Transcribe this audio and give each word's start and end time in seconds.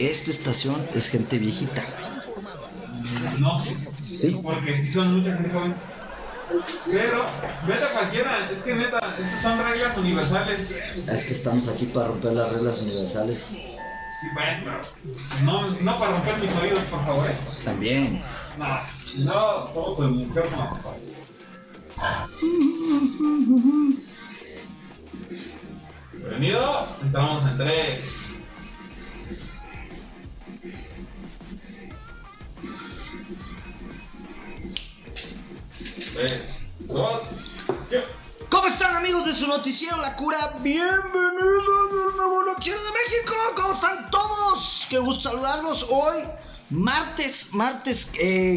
esta 0.00 0.30
estación 0.30 0.88
es 0.94 1.10
gente 1.10 1.38
viejita. 1.38 1.84
No, 3.38 3.62
sí. 4.00 4.38
porque 4.42 4.78
si 4.78 4.92
son 4.92 5.18
mucha 5.18 5.34
gente 5.34 5.50
joven. 5.50 5.74
Pero, 6.90 7.26
vete 7.66 7.84
a 7.84 7.92
cualquiera, 7.92 8.50
es 8.50 8.62
que 8.62 8.74
neta, 8.74 9.16
esas 9.22 9.42
son 9.42 9.62
reglas 9.62 9.96
universales. 9.96 10.74
Es 11.06 11.24
que 11.26 11.32
estamos 11.34 11.68
aquí 11.68 11.86
para 11.86 12.08
romper 12.08 12.32
las 12.32 12.52
reglas 12.52 12.82
universales. 12.82 13.38
Sí, 13.40 14.26
bueno, 14.34 14.80
no, 15.44 15.70
no 15.70 15.98
para 15.98 16.12
romper 16.12 16.38
mis 16.38 16.52
oídos, 16.56 16.80
por 16.84 17.04
favor. 17.04 17.28
También. 17.64 18.22
No, 18.58 18.66
no, 19.18 19.64
todos 19.72 20.00
el 20.00 20.22
infierno. 20.22 20.78
Bienvenido, 26.12 26.86
entramos 27.02 27.42
en 27.44 27.56
3. 27.58 28.19
Tres, 36.20 36.66
dos, 36.80 37.30
¿Cómo 38.50 38.66
están 38.66 38.94
amigos 38.94 39.24
de 39.24 39.32
su 39.32 39.46
noticiero 39.46 39.96
La 39.96 40.16
Cura? 40.16 40.54
Bienvenidos 40.60 42.10
al 42.10 42.14
nuevo 42.14 42.42
noticiero 42.44 42.78
de 42.78 42.90
México. 42.90 43.34
¿Cómo 43.56 43.72
están 43.72 44.10
todos? 44.10 44.86
Qué 44.90 44.98
gusto 44.98 45.30
saludarlos 45.30 45.86
hoy, 45.88 46.18
martes, 46.68 47.48
martes 47.52 48.12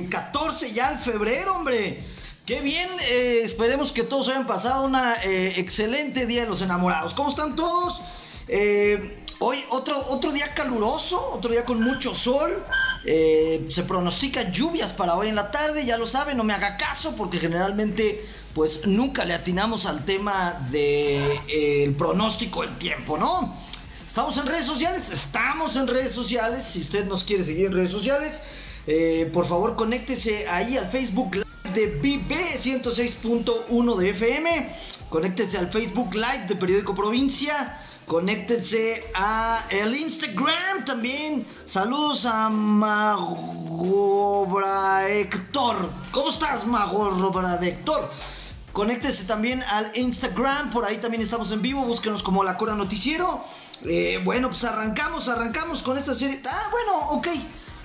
14 0.09 0.67
eh, 0.67 0.73
ya 0.73 0.91
de 0.91 0.98
febrero, 0.98 1.55
hombre. 1.55 2.05
Qué 2.45 2.59
bien, 2.59 2.89
eh, 2.99 3.39
esperemos 3.45 3.94
que 3.94 4.03
todos 4.03 4.27
hayan 4.27 4.45
pasado 4.45 4.84
una 4.84 5.23
eh, 5.23 5.53
excelente 5.55 6.25
día 6.25 6.41
de 6.41 6.50
los 6.50 6.61
enamorados. 6.61 7.14
¿Cómo 7.14 7.30
están 7.30 7.55
todos? 7.55 8.02
hoy 9.39 9.64
otro, 9.70 10.05
otro 10.09 10.34
día 10.34 10.53
caluroso, 10.53 11.31
otro 11.31 11.50
día 11.50 11.64
con 11.64 11.81
mucho 11.81 12.14
sol. 12.14 12.61
Eh, 13.05 13.66
se 13.70 13.84
pronostican 13.84 14.53
lluvias 14.53 14.94
para 14.94 15.16
hoy 15.16 15.27
en 15.27 15.36
la 15.36 15.52
tarde, 15.52 15.86
ya 15.86 15.97
lo 15.97 16.08
saben, 16.08 16.38
no 16.38 16.45
me 16.45 16.53
haga 16.53 16.77
caso 16.77 17.16
porque 17.17 17.38
generalmente 17.38 18.30
pues 18.53 18.88
nunca 18.88 19.25
le 19.25 19.33
atinamos 19.33 19.86
al 19.86 20.05
tema 20.05 20.66
del 20.72 20.72
de, 20.72 21.39
eh, 21.50 21.95
pronóstico 21.97 22.61
del 22.61 22.77
tiempo, 22.77 23.17
¿no? 23.17 23.58
Estamos 24.05 24.38
en 24.38 24.45
redes 24.45 24.66
sociales, 24.66 25.11
estamos 25.11 25.75
en 25.75 25.88
redes 25.88 26.14
sociales, 26.14 26.64
si 26.64 26.81
usted 26.81 27.05
nos 27.05 27.25
quiere 27.25 27.44
seguir 27.44 27.66
en 27.67 27.73
redes 27.73 27.92
sociales, 27.92 28.44
eh, 28.88 29.30
por 29.33 29.47
favor 29.47 29.75
conéctese 29.75 30.47
ahí 30.47 30.77
al 30.77 30.89
Facebook 30.89 31.36
Live 31.36 31.45
de 31.73 31.88
BB 31.88 32.58
106.1 32.58 33.97
de 33.97 34.09
FM, 34.11 34.70
conéctese 35.09 35.58
al 35.58 35.72
Facebook 35.72 36.14
Live 36.14 36.45
de 36.47 36.55
Periódico 36.55 36.95
Provincia, 36.95 37.83
Conéctense 38.07 39.03
a 39.15 39.65
el 39.69 39.95
Instagram 39.95 40.83
también. 40.85 41.47
Saludos 41.65 42.25
a 42.25 42.49
Magobra 42.49 43.07
Héctor. 45.09 45.89
¿Cómo 46.11 46.29
estás, 46.29 46.67
Magobra 46.67 47.57
Héctor? 47.61 48.11
Conéctense 48.73 49.23
también 49.23 49.63
al 49.63 49.97
Instagram. 49.97 50.69
Por 50.71 50.83
ahí 50.83 50.97
también 50.97 51.23
estamos 51.23 51.51
en 51.51 51.61
vivo. 51.61 51.85
Búsquenos 51.85 52.21
como 52.21 52.43
La 52.43 52.57
Cura 52.57 52.75
Noticiero. 52.75 53.41
Eh, 53.85 54.19
bueno, 54.25 54.49
pues 54.49 54.65
arrancamos, 54.65 55.29
arrancamos 55.29 55.81
con 55.81 55.97
esta 55.97 56.13
serie. 56.13 56.41
Ah, 56.45 56.67
bueno, 56.71 57.09
ok. 57.11 57.29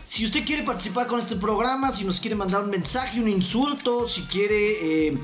Si 0.05 0.27
usted 0.27 0.44
quiere 0.44 0.64
participar 0.64 1.06
con 1.06 1.20
este 1.20 1.36
programa, 1.36 1.92
si 1.92 2.05
nos 2.05 2.19
quiere 2.19 2.34
mandar 2.34 2.64
un 2.64 2.70
mensaje, 2.70 3.20
un 3.20 3.28
insulto, 3.28 4.08
si 4.08 4.22
quiere 4.22 5.08
eh, 5.08 5.19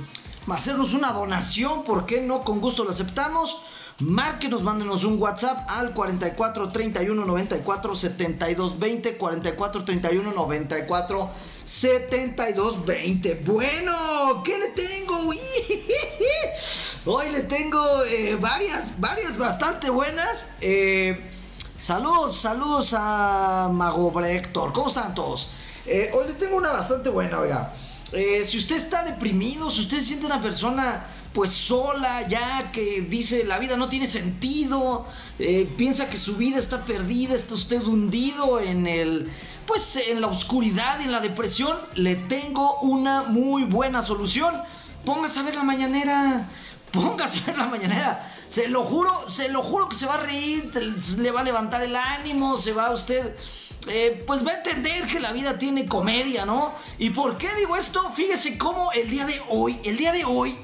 hacernos 0.48 0.94
una 0.94 1.12
donación, 1.12 1.82
¿por 1.82 2.06
qué 2.06 2.20
no? 2.20 2.42
Con 2.42 2.60
gusto 2.60 2.84
lo 2.84 2.90
aceptamos. 2.90 3.64
Márquenos, 4.00 4.64
mándenos 4.64 5.04
un 5.04 5.22
WhatsApp 5.22 5.68
al 5.70 5.94
44 5.94 6.70
31 6.70 7.24
94 7.24 7.94
72 7.94 8.78
20. 8.78 9.16
44 9.16 9.84
31 9.84 10.32
94 10.32 11.30
72 11.64 12.84
20. 12.84 13.42
Bueno, 13.46 14.42
¿qué 14.42 14.58
le 14.58 14.68
tengo? 14.70 15.16
Hoy 17.06 17.30
le 17.30 17.42
tengo 17.42 18.02
eh, 18.04 18.34
varias, 18.34 18.98
varias 18.98 19.38
bastante 19.38 19.90
buenas. 19.90 20.48
Eh, 20.60 21.30
saludos, 21.80 22.36
saludos 22.40 22.96
a 22.98 23.70
Mago 23.72 24.12
Héctor. 24.24 24.72
¿Cómo 24.72 24.88
están 24.88 25.14
todos? 25.14 25.50
Eh, 25.86 26.10
hoy 26.14 26.26
le 26.28 26.34
tengo 26.34 26.56
una 26.56 26.72
bastante 26.72 27.10
buena, 27.10 27.38
oiga. 27.38 27.74
si 28.10 28.56
usted 28.56 28.76
está 28.76 29.04
deprimido, 29.04 29.70
si 29.70 29.82
usted 29.82 30.00
siente 30.00 30.24
una 30.24 30.40
persona 30.40 31.04
pues 31.34 31.50
sola, 31.50 32.26
ya 32.28 32.70
que 32.70 33.02
dice 33.02 33.44
la 33.44 33.58
vida 33.58 33.76
no 33.76 33.88
tiene 33.88 34.06
sentido, 34.06 35.04
eh, 35.40 35.68
piensa 35.76 36.08
que 36.08 36.16
su 36.16 36.36
vida 36.36 36.60
está 36.60 36.84
perdida, 36.84 37.34
está 37.34 37.54
usted 37.54 37.82
hundido 37.82 38.60
en 38.60 38.86
el, 38.86 39.28
pues 39.66 39.96
en 39.96 40.20
la 40.20 40.28
oscuridad 40.28 41.00
y 41.00 41.04
en 41.04 41.12
la 41.12 41.18
depresión, 41.18 41.76
le 41.96 42.14
tengo 42.14 42.78
una 42.80 43.22
muy 43.22 43.64
buena 43.64 44.00
solución. 44.00 44.54
Póngase 45.04 45.40
a 45.40 45.42
ver 45.42 45.56
la 45.56 45.64
mañanera, 45.64 46.48
póngase 46.92 47.40
a 47.40 47.46
ver 47.46 47.58
la 47.58 47.66
mañanera. 47.66 48.32
Se 48.48 48.68
lo 48.68 48.84
juro, 48.84 49.28
se 49.28 49.48
lo 49.48 49.62
juro 49.64 49.88
que 49.88 49.96
se 49.96 50.06
va 50.06 50.14
a 50.14 50.18
reír, 50.18 50.70
le 51.18 51.30
va 51.32 51.40
a 51.40 51.44
levantar 51.44 51.82
el 51.82 51.96
ánimo, 51.96 52.58
se 52.58 52.72
va 52.72 52.86
a 52.86 52.94
usted... 52.94 53.36
Eh, 53.86 54.24
pues 54.26 54.46
va 54.46 54.52
a 54.52 54.54
entender 54.54 55.06
que 55.06 55.20
la 55.20 55.32
vida 55.32 55.58
tiene 55.58 55.84
comedia, 55.84 56.46
¿no? 56.46 56.72
¿Y 56.98 57.10
por 57.10 57.36
qué 57.36 57.54
digo 57.58 57.76
esto? 57.76 58.12
Fíjese 58.16 58.56
cómo 58.56 58.90
el 58.92 59.10
día 59.10 59.26
de 59.26 59.38
hoy, 59.50 59.78
el 59.84 59.98
día 59.98 60.10
de 60.10 60.24
hoy, 60.24 60.56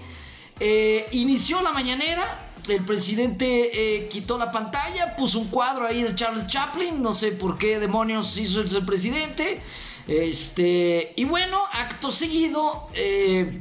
eh, 0.61 1.09
inició 1.13 1.63
la 1.63 1.73
mañanera, 1.73 2.51
el 2.69 2.85
presidente 2.85 3.71
eh, 3.73 4.09
quitó 4.09 4.37
la 4.37 4.53
pantalla, 4.53 5.17
puso 5.17 5.39
un 5.39 5.49
cuadro 5.49 5.87
ahí 5.87 6.03
de 6.03 6.15
Charles 6.15 6.47
Chaplin, 6.47 7.03
no 7.03 7.15
sé 7.15 7.33
por 7.33 7.57
qué 7.57 7.79
demonios 7.79 8.37
hizo 8.37 8.61
el 8.61 8.85
presidente. 8.85 9.63
Este, 10.07 11.15
y 11.17 11.25
bueno, 11.25 11.63
acto 11.73 12.13
seguido, 12.13 12.89
eh, 12.95 13.61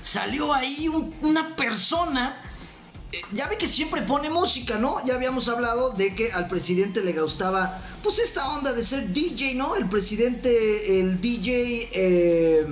salió 0.00 0.54
ahí 0.54 0.88
una 1.22 1.56
persona. 1.56 2.44
ya 3.32 3.48
ve 3.48 3.56
que 3.56 3.66
siempre 3.66 4.02
pone 4.02 4.28
música, 4.28 4.78
¿no? 4.78 5.04
Ya 5.04 5.14
habíamos 5.14 5.48
hablado 5.48 5.94
de 5.94 6.14
que 6.14 6.30
al 6.30 6.46
presidente 6.46 7.02
le 7.02 7.12
gustaba, 7.14 7.82
pues 8.02 8.18
esta 8.18 8.50
onda 8.50 8.72
de 8.72 8.84
ser 8.84 9.12
DJ, 9.12 9.54
¿no? 9.54 9.74
El 9.74 9.88
presidente, 9.88 11.00
el 11.00 11.20
DJ 11.20 12.66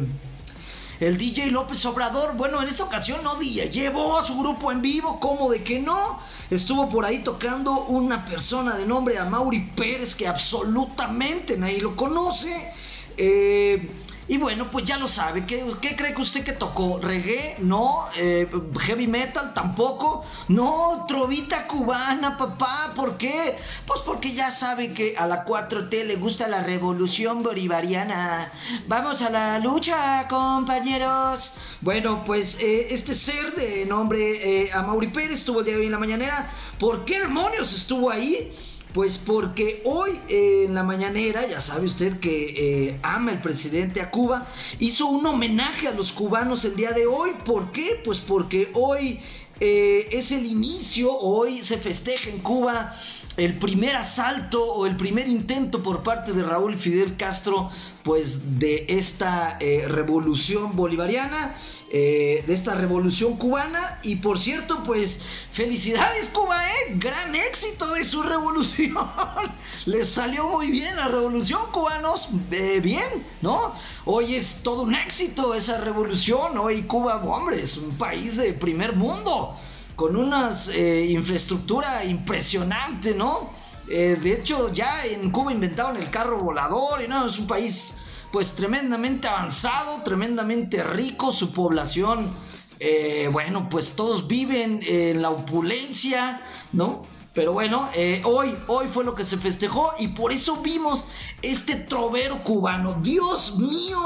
el 1.01 1.19
DJ 1.19 1.51
López 1.51 1.85
Obrador, 1.87 2.37
bueno, 2.37 2.63
en 2.63 2.69
esta 2.69 2.85
ocasión 2.85 3.23
no 3.23 3.37
día, 3.37 3.67
llevó 3.67 4.19
a 4.19 4.25
su 4.25 4.39
grupo 4.39 4.73
en 4.73 4.81
vivo, 4.81 5.21
¿cómo 5.21 5.51
de 5.51 5.63
que 5.63 5.81
no? 5.81 6.19
Estuvo 6.51 6.89
por 6.89 7.05
ahí 7.05 7.23
tocando 7.23 7.85
una 7.85 8.25
persona 8.25 8.77
de 8.77 8.87
nombre 8.87 9.19
Amaury 9.19 9.73
Pérez 9.77 10.15
que 10.15 10.27
absolutamente 10.27 11.59
nadie 11.59 11.81
lo 11.81 11.97
conoce. 11.97 12.73
Eh, 13.19 13.91
y 14.29 14.39
bueno, 14.39 14.71
pues 14.73 14.85
ya 14.85 14.99
lo 14.99 15.07
sabe. 15.07 15.47
¿Qué, 15.47 15.65
cree 15.97 16.15
que 16.15 16.21
usted 16.21 16.43
que 16.43 16.53
tocó? 16.53 16.99
¿Reggae? 17.01 17.57
No. 17.61 18.09
Eh, 18.17 18.49
¿Heavy 18.81 19.07
metal? 19.07 19.55
Tampoco. 19.55 20.25
No, 20.49 21.05
trovita 21.07 21.69
cubana, 21.69 22.37
papá. 22.37 22.93
¿Por 22.97 23.17
qué? 23.17 23.57
Pues 23.87 24.01
porque 24.01 24.35
ya 24.35 24.51
sabe 24.51 24.93
que 24.93 25.17
a 25.17 25.29
la 25.29 25.45
4T 25.45 26.05
le 26.05 26.17
gusta 26.17 26.49
la 26.49 26.63
revolución 26.63 27.45
bolivariana. 27.45 28.53
Vamos 28.89 29.23
a 29.23 29.31
la 29.31 29.61
lucha, 29.61 30.27
compañeros. 30.29 31.53
Bueno, 31.81 32.25
pues 32.25 32.59
eh, 32.61 32.89
este 32.91 33.15
ser 33.15 33.53
de 33.55 33.87
nombre 33.87 34.65
eh, 34.65 34.71
Amaury 34.73 35.07
Pérez 35.07 35.33
estuvo 35.37 35.61
el 35.61 35.67
día 35.67 35.75
de 35.75 35.81
hoy 35.81 35.87
en 35.87 35.93
la 35.93 35.99
mañanera. 35.99 36.51
¿Por 36.81 37.05
qué 37.05 37.21
demonios 37.21 37.73
estuvo 37.73 38.11
ahí? 38.11 38.53
Pues 38.97 39.19
porque 39.19 39.83
hoy 39.85 40.19
en 40.31 40.75
la 40.75 40.83
mañanera, 40.83 41.47
ya 41.47 41.61
sabe 41.61 41.85
usted 41.85 42.19
que 42.19 42.87
eh, 42.89 42.99
ama 43.03 43.31
el 43.31 43.43
presidente 43.43 44.01
a 44.01 44.11
Cuba, 44.11 44.47
hizo 44.79 45.05
un 45.05 45.27
homenaje 45.27 45.87
a 45.87 45.93
los 45.93 46.13
cubanos 46.13 46.65
el 46.65 46.77
día 46.77 46.93
de 46.93 47.05
hoy. 47.05 47.33
¿Por 47.45 47.73
qué? 47.73 48.01
Pues 48.07 48.21
porque 48.21 48.71
hoy 48.73 49.21
eh, 49.61 50.09
es 50.13 50.33
el 50.33 50.47
inicio, 50.47 51.15
hoy 51.15 51.63
se 51.63 51.77
festeja 51.77 52.31
en 52.31 52.39
Cuba 52.39 52.97
el 53.37 53.59
primer 53.59 53.97
asalto 53.97 54.65
o 54.65 54.87
el 54.87 54.97
primer 54.97 55.29
intento 55.29 55.83
por 55.83 56.03
parte 56.03 56.33
de 56.33 56.43
Raúl 56.43 56.77
Fidel 56.77 57.17
Castro, 57.17 57.71
pues 58.03 58.59
de 58.59 58.87
esta 58.89 59.59
eh, 59.61 59.85
revolución 59.89 60.75
bolivariana, 60.75 61.55
eh, 61.91 62.43
de 62.47 62.55
esta 62.55 62.75
revolución 62.75 63.37
cubana. 63.37 63.99
Y 64.03 64.17
por 64.17 64.39
cierto, 64.39 64.83
pues 64.85 65.21
felicidades 65.53 66.31
Cuba, 66.31 66.67
¿eh? 66.67 66.95
Gran 66.97 67.35
éxito 67.35 67.93
de 67.93 68.05
su 68.05 68.23
revolución. 68.23 68.97
Les 69.85 70.09
salió 70.09 70.49
muy 70.49 70.71
bien 70.71 70.97
la 70.97 71.09
revolución 71.09 71.61
cubanos, 71.73 72.29
bien, 72.49 73.25
¿no? 73.43 73.73
Hoy 74.05 74.35
es 74.35 74.63
todo 74.63 74.83
un 74.83 74.95
éxito 74.95 75.55
esa 75.55 75.79
revolución. 75.79 76.57
Hoy 76.59 76.85
Cuba, 76.85 77.23
hombre, 77.23 77.63
es 77.63 77.77
un 77.77 77.97
país 77.99 78.37
de 78.37 78.55
primer 78.55 78.97
mundo 78.97 79.57
con 79.97 80.15
una 80.15 80.53
eh, 80.75 81.07
infraestructura 81.11 82.05
impresionante, 82.05 83.15
¿no? 83.15 83.51
Eh, 83.89 84.19
de 84.23 84.35
hecho, 84.35 84.71
ya 84.73 85.05
en 85.07 85.31
Cuba 85.31 85.53
inventaron 85.53 85.97
el 85.97 86.11
carro 86.11 86.39
volador 86.39 87.03
y 87.03 87.09
no, 87.09 87.27
es 87.27 87.39
un 87.39 87.47
país 87.47 87.97
pues 88.31 88.53
tremendamente 88.53 89.27
avanzado, 89.27 90.03
tremendamente 90.03 90.83
rico, 90.83 91.33
su 91.33 91.53
población, 91.53 92.31
eh, 92.79 93.31
bueno, 93.33 93.69
pues 93.71 93.97
todos 93.97 94.29
viven 94.29 94.81
en 94.87 95.23
la 95.23 95.31
opulencia, 95.31 96.43
¿no? 96.73 97.07
Pero 97.33 97.53
bueno, 97.53 97.89
hoy, 98.25 98.57
hoy 98.67 98.87
fue 98.87 99.05
lo 99.05 99.15
que 99.15 99.23
se 99.23 99.37
festejó 99.37 99.93
y 99.99 100.09
por 100.09 100.33
eso 100.33 100.57
vimos 100.63 101.09
este 101.43 101.75
trovero 101.77 102.39
cubano. 102.39 102.99
Dios 103.03 103.59
mío, 103.59 104.01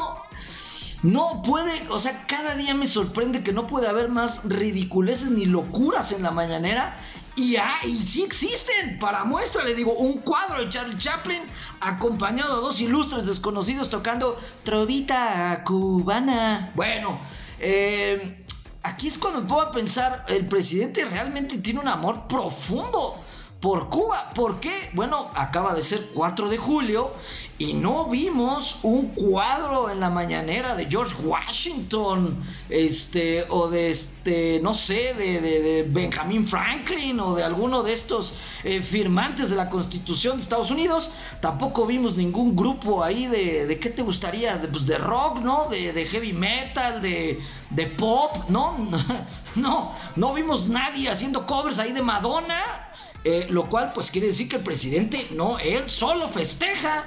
no 1.02 1.42
puede, 1.42 1.88
o 1.88 1.98
sea, 1.98 2.26
cada 2.26 2.54
día 2.54 2.74
me 2.74 2.86
sorprende 2.86 3.42
que 3.42 3.52
no 3.52 3.66
puede 3.66 3.88
haber 3.88 4.08
más 4.08 4.44
ridiculeces 4.44 5.30
ni 5.30 5.46
locuras 5.46 6.12
en 6.12 6.22
la 6.22 6.30
mañanera. 6.30 6.98
Y, 7.36 7.56
ah, 7.56 7.78
y 7.84 8.02
sí 8.04 8.22
existen. 8.22 8.98
Para 8.98 9.24
muestra, 9.24 9.64
le 9.64 9.74
digo, 9.74 9.94
un 9.94 10.18
cuadro 10.18 10.62
de 10.62 10.68
Charlie 10.68 10.98
Chaplin 10.98 11.40
acompañado 11.80 12.56
de 12.56 12.62
dos 12.62 12.80
ilustres 12.80 13.24
desconocidos 13.24 13.88
tocando 13.88 14.38
trovita 14.62 15.62
cubana. 15.64 16.70
Bueno, 16.74 17.18
eh, 17.58 18.44
aquí 18.82 19.08
es 19.08 19.16
cuando 19.16 19.46
puedo 19.46 19.70
pensar, 19.72 20.26
el 20.28 20.46
presidente 20.46 21.04
realmente 21.06 21.58
tiene 21.58 21.80
un 21.80 21.88
amor 21.88 22.26
profundo 22.28 23.14
por 23.60 23.88
Cuba. 23.88 24.30
¿Por 24.34 24.60
qué? 24.60 24.74
Bueno, 24.94 25.30
acaba 25.34 25.74
de 25.74 25.82
ser 25.82 26.08
4 26.14 26.48
de 26.48 26.58
julio 26.58 27.12
y 27.60 27.74
no 27.74 28.06
vimos 28.06 28.78
un 28.84 29.08
cuadro 29.08 29.90
en 29.90 30.00
la 30.00 30.08
mañanera 30.08 30.74
de 30.76 30.86
George 30.86 31.14
Washington, 31.22 32.42
este, 32.70 33.44
o 33.50 33.68
de 33.68 33.90
este, 33.90 34.60
no 34.62 34.74
sé, 34.74 35.12
de, 35.12 35.42
de, 35.42 35.82
Benjamin 35.82 36.48
Franklin, 36.48 37.20
o 37.20 37.34
de 37.34 37.44
alguno 37.44 37.82
de 37.82 37.92
estos 37.92 38.32
eh, 38.64 38.80
firmantes 38.80 39.50
de 39.50 39.56
la 39.56 39.68
Constitución 39.68 40.38
de 40.38 40.42
Estados 40.42 40.70
Unidos. 40.70 41.12
Tampoco 41.42 41.84
vimos 41.84 42.16
ningún 42.16 42.56
grupo 42.56 43.04
ahí 43.04 43.26
de, 43.26 43.66
de 43.66 43.78
¿qué 43.78 43.90
te 43.90 44.00
gustaría? 44.00 44.56
De, 44.56 44.66
pues 44.66 44.86
de 44.86 44.96
rock, 44.96 45.40
¿no? 45.40 45.66
De, 45.66 45.92
de 45.92 46.06
heavy 46.06 46.32
metal, 46.32 47.02
de, 47.02 47.40
de 47.68 47.86
pop, 47.88 48.48
¿no? 48.48 48.88
no, 49.56 49.94
no 50.16 50.32
vimos 50.32 50.66
nadie 50.66 51.10
haciendo 51.10 51.46
covers 51.46 51.78
ahí 51.78 51.92
de 51.92 52.00
Madonna. 52.00 52.86
Eh, 53.22 53.48
lo 53.50 53.68
cual 53.68 53.92
pues 53.94 54.10
quiere 54.10 54.28
decir 54.28 54.48
que 54.48 54.56
el 54.56 54.62
presidente 54.62 55.28
no, 55.32 55.58
él 55.58 55.90
solo 55.90 56.26
festeja 56.30 57.04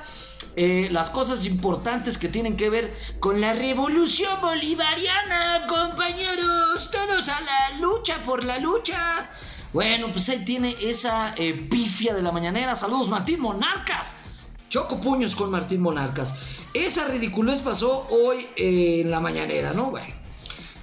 eh, 0.55 0.87
las 0.91 1.09
cosas 1.09 1.45
importantes 1.45 2.17
que 2.17 2.29
tienen 2.29 2.55
que 2.55 2.69
ver 2.69 2.95
con 3.19 3.41
la 3.41 3.53
revolución 3.53 4.39
bolivariana, 4.41 5.67
compañeros, 5.67 6.91
todos 6.91 7.27
a 7.27 7.41
la 7.41 7.79
lucha 7.79 8.17
por 8.23 8.43
la 8.43 8.59
lucha. 8.59 9.29
Bueno, 9.73 10.07
pues 10.11 10.29
ahí 10.29 10.45
tiene 10.45 10.75
esa 10.81 11.33
eh, 11.35 11.53
pifia 11.53 12.13
de 12.13 12.21
la 12.21 12.31
mañanera. 12.31 12.75
Saludos, 12.75 13.09
Martín 13.09 13.41
Monarcas. 13.41 14.15
Choco 14.69 14.99
puños 15.01 15.35
con 15.35 15.49
Martín 15.49 15.81
Monarcas. 15.81 16.35
Esa 16.73 17.07
ridiculez 17.07 17.61
pasó 17.61 18.07
hoy 18.09 18.47
en 18.55 19.09
la 19.09 19.19
mañanera, 19.19 19.73
¿no? 19.73 19.91
Bueno. 19.91 20.22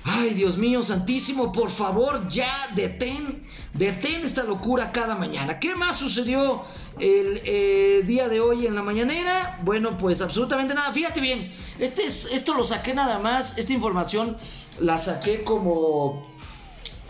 Ay, 0.05 0.35
Dios 0.35 0.56
mío, 0.56 0.82
santísimo, 0.82 1.52
por 1.52 1.70
favor, 1.70 2.26
ya 2.29 2.69
detén, 2.75 3.43
detén 3.75 4.25
esta 4.25 4.44
locura 4.44 4.93
cada 4.93 5.14
mañana. 5.14 5.61
¿Qué 5.61 5.75
más 5.75 5.99
sucedió 5.99 6.62
el 6.99 7.41
eh, 7.44 8.02
día 8.06 8.29
de 8.29 8.41
hoy 8.41 8.67
en 8.67 8.75
la 8.75 8.82
mañanera? 8.82 9.58
Bueno, 9.62 9.99
pues 9.99 10.23
absolutamente 10.23 10.75
nada. 10.75 10.91
Fíjate 10.93 11.20
bien, 11.20 11.52
este 11.79 12.05
es, 12.05 12.31
esto 12.32 12.55
lo 12.55 12.64
saqué 12.64 12.94
nada 12.94 13.19
más, 13.19 13.58
esta 13.58 13.73
información 13.73 14.37
la 14.79 14.99
saqué 14.99 15.44
como... 15.44 16.23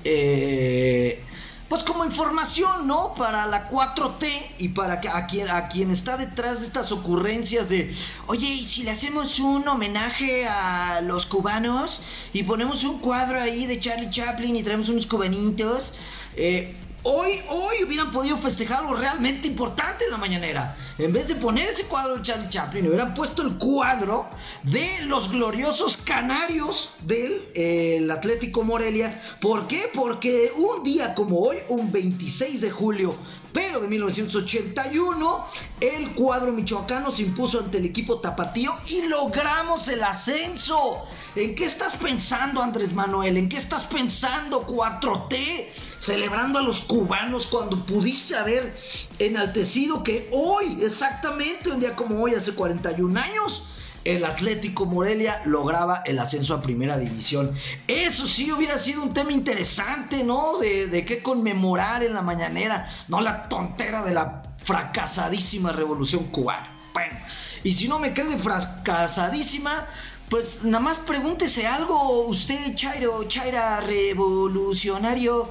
Eh, 0.02 1.22
pues 1.70 1.84
como 1.84 2.04
información, 2.04 2.88
¿no? 2.88 3.14
Para 3.14 3.46
la 3.46 3.70
4T 3.70 4.26
y 4.58 4.70
para 4.70 5.00
que, 5.00 5.08
a, 5.08 5.28
quien, 5.28 5.48
a 5.48 5.68
quien 5.68 5.92
está 5.92 6.16
detrás 6.16 6.58
de 6.58 6.66
estas 6.66 6.90
ocurrencias 6.90 7.68
de, 7.68 7.94
oye, 8.26 8.48
¿y 8.48 8.66
si 8.66 8.82
le 8.82 8.90
hacemos 8.90 9.38
un 9.38 9.68
homenaje 9.68 10.48
a 10.48 11.00
los 11.02 11.26
cubanos 11.26 12.02
y 12.32 12.42
ponemos 12.42 12.82
un 12.82 12.98
cuadro 12.98 13.40
ahí 13.40 13.66
de 13.66 13.78
Charlie 13.78 14.10
Chaplin 14.10 14.56
y 14.56 14.64
traemos 14.64 14.88
unos 14.88 15.06
cubanitos? 15.06 15.94
Eh, 16.34 16.74
Hoy, 17.02 17.40
hoy 17.48 17.84
hubieran 17.86 18.10
podido 18.10 18.36
festejar 18.36 18.80
algo 18.80 18.94
realmente 18.94 19.48
importante 19.48 20.04
en 20.04 20.10
la 20.10 20.18
mañanera. 20.18 20.76
En 20.98 21.14
vez 21.14 21.28
de 21.28 21.34
poner 21.34 21.70
ese 21.70 21.84
cuadro 21.84 22.16
de 22.16 22.22
Charlie 22.22 22.48
Chaplin, 22.50 22.86
hubieran 22.88 23.14
puesto 23.14 23.40
el 23.40 23.54
cuadro 23.56 24.28
de 24.64 24.86
los 25.06 25.30
gloriosos 25.30 25.96
canarios 25.96 26.90
del 27.00 27.42
eh, 27.54 28.06
Atlético 28.10 28.64
Morelia. 28.64 29.22
¿Por 29.40 29.66
qué? 29.66 29.84
Porque 29.94 30.52
un 30.56 30.82
día 30.82 31.14
como 31.14 31.40
hoy, 31.40 31.56
un 31.68 31.90
26 31.90 32.60
de 32.60 32.70
julio, 32.70 33.16
pero 33.52 33.80
de 33.80 33.88
1981, 33.88 35.46
el 35.80 36.12
cuadro 36.12 36.52
michoacano 36.52 37.10
se 37.10 37.22
impuso 37.22 37.60
ante 37.60 37.78
el 37.78 37.86
equipo 37.86 38.20
tapatío 38.20 38.76
y 38.86 39.02
logramos 39.02 39.88
el 39.88 40.02
ascenso. 40.02 41.04
¿En 41.34 41.54
qué 41.54 41.64
estás 41.64 41.96
pensando, 41.96 42.62
Andrés 42.62 42.92
Manuel? 42.92 43.36
¿En 43.36 43.48
qué 43.48 43.56
estás 43.56 43.84
pensando, 43.84 44.66
4T? 44.66 45.66
Celebrando 45.98 46.60
a 46.60 46.62
los 46.62 46.80
cubanos 46.82 47.46
cuando 47.46 47.84
pudiste 47.84 48.36
haber 48.36 48.76
enaltecido 49.18 50.02
que 50.02 50.28
hoy, 50.32 50.78
exactamente 50.82 51.70
un 51.70 51.80
día 51.80 51.96
como 51.96 52.22
hoy, 52.22 52.34
hace 52.34 52.54
41 52.54 53.20
años, 53.20 53.66
el 54.04 54.24
Atlético 54.24 54.86
Morelia 54.86 55.42
lograba 55.44 56.02
el 56.06 56.18
ascenso 56.18 56.54
a 56.54 56.62
primera 56.62 56.98
división. 56.98 57.54
Eso 57.86 58.26
sí 58.26 58.50
hubiera 58.50 58.78
sido 58.78 59.02
un 59.02 59.12
tema 59.12 59.32
interesante, 59.32 60.24
¿no? 60.24 60.58
De, 60.58 60.86
de 60.86 61.04
qué 61.04 61.22
conmemorar 61.22 62.02
en 62.02 62.14
la 62.14 62.22
mañanera, 62.22 62.88
no 63.08 63.20
la 63.20 63.48
tontera 63.48 64.02
de 64.02 64.14
la 64.14 64.42
fracasadísima 64.64 65.72
revolución 65.72 66.24
cubana. 66.24 66.76
Bueno, 66.92 67.16
y 67.62 67.72
si 67.72 67.88
no 67.88 67.98
me 67.98 68.12
cree 68.12 68.38
fracasadísima, 68.38 69.86
pues 70.28 70.64
nada 70.64 70.82
más 70.82 70.98
pregúntese 70.98 71.66
algo, 71.66 72.26
usted, 72.26 72.74
Chairo, 72.74 73.24
Chaira 73.24 73.80
revolucionario. 73.80 75.50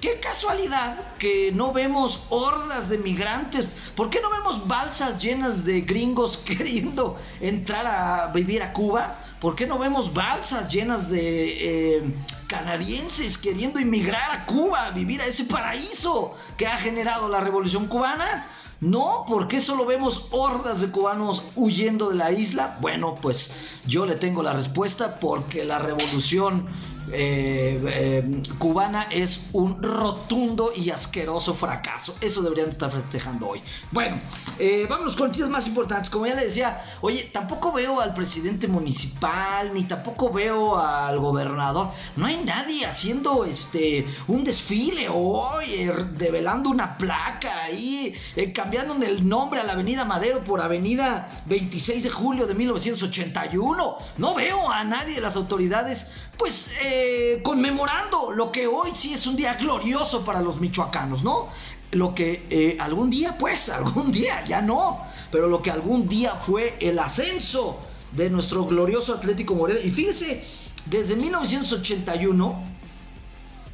Qué 0.00 0.20
casualidad 0.20 0.96
que 1.18 1.50
no 1.52 1.72
vemos 1.72 2.22
hordas 2.28 2.88
de 2.88 2.98
migrantes. 2.98 3.66
¿Por 3.96 4.10
qué 4.10 4.20
no 4.20 4.30
vemos 4.30 4.68
balsas 4.68 5.20
llenas 5.20 5.64
de 5.64 5.80
gringos 5.80 6.36
queriendo 6.46 7.16
entrar 7.40 7.84
a 7.84 8.32
vivir 8.32 8.62
a 8.62 8.72
Cuba? 8.72 9.18
¿Por 9.40 9.56
qué 9.56 9.66
no 9.66 9.76
vemos 9.76 10.14
balsas 10.14 10.72
llenas 10.72 11.10
de 11.10 11.96
eh, 11.96 12.24
canadienses 12.46 13.38
queriendo 13.38 13.80
inmigrar 13.80 14.30
a 14.30 14.46
Cuba, 14.46 14.86
a 14.86 14.90
vivir 14.90 15.20
a 15.20 15.26
ese 15.26 15.44
paraíso 15.44 16.36
que 16.56 16.68
ha 16.68 16.78
generado 16.78 17.28
la 17.28 17.40
revolución 17.40 17.88
cubana? 17.88 18.46
No, 18.80 19.24
¿por 19.26 19.48
qué 19.48 19.60
solo 19.60 19.84
vemos 19.84 20.28
hordas 20.30 20.80
de 20.80 20.92
cubanos 20.92 21.42
huyendo 21.56 22.10
de 22.10 22.16
la 22.16 22.30
isla? 22.30 22.78
Bueno, 22.80 23.16
pues 23.20 23.52
yo 23.84 24.06
le 24.06 24.14
tengo 24.14 24.44
la 24.44 24.52
respuesta 24.52 25.18
porque 25.18 25.64
la 25.64 25.80
revolución 25.80 26.68
eh, 27.12 27.80
eh, 27.86 28.42
cubana 28.58 29.04
es 29.10 29.48
un 29.52 29.82
rotundo 29.82 30.72
y 30.74 30.90
asqueroso 30.90 31.54
fracaso. 31.54 32.16
Eso 32.20 32.42
deberían 32.42 32.70
estar 32.70 32.90
festejando 32.90 33.48
hoy. 33.48 33.62
Bueno, 33.90 34.18
eh, 34.58 34.86
vámonos 34.88 35.16
con 35.16 35.28
noticias 35.28 35.48
más 35.48 35.66
importantes. 35.66 36.10
Como 36.10 36.26
ya 36.26 36.34
le 36.34 36.46
decía, 36.46 36.84
oye, 37.00 37.30
tampoco 37.32 37.72
veo 37.72 38.00
al 38.00 38.14
presidente 38.14 38.68
municipal, 38.68 39.72
ni 39.74 39.84
tampoco 39.84 40.30
veo 40.30 40.78
al 40.78 41.18
gobernador. 41.18 41.90
No 42.16 42.26
hay 42.26 42.38
nadie 42.44 42.86
haciendo 42.86 43.44
este 43.44 44.06
un 44.26 44.44
desfile 44.44 45.08
hoy, 45.08 45.90
develando 46.16 46.70
una 46.70 46.98
placa 46.98 47.64
ahí, 47.64 48.14
cambiando 48.54 48.94
el 49.04 49.28
nombre 49.28 49.60
a 49.60 49.64
la 49.64 49.72
Avenida 49.72 50.04
Madero 50.04 50.44
por 50.44 50.60
Avenida 50.60 51.42
26 51.46 52.02
de 52.02 52.10
julio 52.10 52.46
de 52.46 52.54
1981. 52.54 53.98
No 54.18 54.34
veo 54.34 54.70
a 54.70 54.84
nadie 54.84 55.14
de 55.14 55.20
las 55.20 55.36
autoridades 55.36 56.12
pues 56.38 56.72
eh, 56.82 57.40
conmemorando 57.42 58.30
lo 58.30 58.52
que 58.52 58.66
hoy 58.66 58.90
sí 58.94 59.12
es 59.12 59.26
un 59.26 59.36
día 59.36 59.54
glorioso 59.54 60.24
para 60.24 60.40
los 60.40 60.60
michoacanos, 60.60 61.24
¿no? 61.24 61.48
Lo 61.90 62.14
que 62.14 62.46
eh, 62.48 62.76
algún 62.80 63.10
día, 63.10 63.36
pues, 63.36 63.68
algún 63.68 64.12
día, 64.12 64.44
ya 64.46 64.62
no, 64.62 65.00
pero 65.32 65.48
lo 65.48 65.62
que 65.62 65.70
algún 65.70 66.08
día 66.08 66.34
fue 66.34 66.76
el 66.80 66.98
ascenso 66.98 67.80
de 68.12 68.30
nuestro 68.30 68.64
glorioso 68.64 69.14
Atlético 69.14 69.54
Morelia. 69.54 69.84
Y 69.84 69.90
fíjense, 69.90 70.44
desde 70.86 71.16
1981 71.16 72.68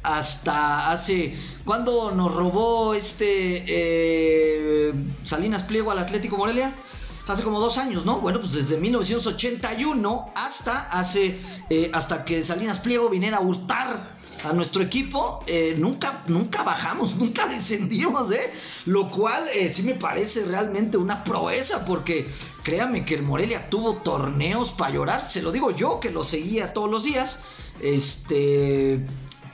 hasta 0.03 0.91
hace, 0.91 1.35
cuando 1.65 2.11
nos 2.11 2.33
robó 2.35 2.93
este 2.93 3.63
eh, 3.67 4.93
Salinas 5.23 5.63
Pliego 5.63 5.91
al 5.91 5.99
Atlético 5.99 6.37
Morelia? 6.37 6.71
Hace 7.27 7.43
como 7.43 7.59
dos 7.59 7.77
años, 7.77 8.05
¿no? 8.05 8.19
Bueno, 8.19 8.39
pues 8.39 8.53
desde 8.53 8.77
1981 8.77 10.31
hasta 10.35 10.89
hace, 10.91 11.39
eh, 11.69 11.89
hasta 11.93 12.25
que 12.25 12.43
Salinas 12.43 12.79
Pliego 12.79 13.09
viniera 13.09 13.37
a 13.37 13.41
hurtar 13.41 14.15
a 14.43 14.53
nuestro 14.53 14.83
equipo, 14.83 15.43
eh, 15.47 15.75
nunca, 15.77 16.23
nunca 16.27 16.63
bajamos, 16.63 17.15
nunca 17.17 17.47
descendimos, 17.47 18.31
¿eh? 18.31 18.51
Lo 18.85 19.07
cual 19.07 19.43
eh, 19.53 19.69
sí 19.69 19.83
me 19.83 19.95
parece 19.95 20.45
realmente 20.45 20.97
una 20.97 21.23
proeza, 21.23 21.85
porque 21.85 22.29
créame 22.63 23.05
que 23.05 23.15
el 23.15 23.23
Morelia 23.23 23.69
tuvo 23.69 23.95
torneos 23.97 24.71
para 24.71 24.93
llorar, 24.93 25.25
se 25.25 25.41
lo 25.41 25.51
digo 25.51 25.71
yo 25.71 25.99
que 25.99 26.11
lo 26.11 26.23
seguía 26.23 26.73
todos 26.73 26.89
los 26.89 27.03
días, 27.03 27.41
este 27.81 29.05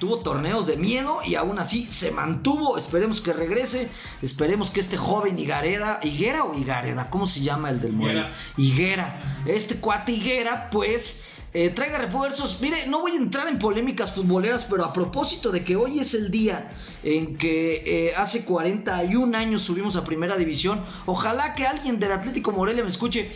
tuvo 0.01 0.17
torneos 0.17 0.65
de 0.65 0.77
miedo 0.77 1.19
y 1.23 1.35
aún 1.35 1.59
así 1.59 1.85
se 1.87 2.09
mantuvo. 2.09 2.75
Esperemos 2.75 3.21
que 3.21 3.33
regrese. 3.33 3.87
Esperemos 4.23 4.71
que 4.71 4.79
este 4.79 4.97
joven 4.97 5.37
Higareda, 5.37 5.99
Higuera 6.01 6.43
o 6.43 6.57
Higareda, 6.57 7.11
¿cómo 7.11 7.27
se 7.27 7.41
llama 7.41 7.69
el 7.69 7.79
del 7.79 7.93
Morelia? 7.93 8.33
Higuera. 8.57 9.21
Este 9.45 9.75
cuate 9.75 10.11
Higuera, 10.13 10.69
pues 10.71 11.21
Eh, 11.53 11.69
traiga 11.69 11.97
refuerzos. 11.97 12.59
Mire, 12.61 12.87
no 12.87 13.01
voy 13.01 13.11
a 13.11 13.17
entrar 13.17 13.49
en 13.49 13.59
polémicas 13.59 14.13
futboleras, 14.13 14.65
pero 14.69 14.85
a 14.85 14.93
propósito 14.93 15.51
de 15.51 15.65
que 15.65 15.75
hoy 15.75 15.99
es 15.99 16.13
el 16.13 16.31
día 16.31 16.71
en 17.03 17.37
que 17.37 17.83
eh, 17.85 18.13
hace 18.15 18.45
41 18.45 19.37
años 19.37 19.61
subimos 19.61 19.97
a 19.97 20.05
Primera 20.05 20.37
División, 20.37 20.79
ojalá 21.05 21.53
que 21.53 21.67
alguien 21.67 21.99
del 21.99 22.13
Atlético 22.13 22.53
Morelia 22.53 22.83
me 22.83 22.89
escuche. 22.89 23.29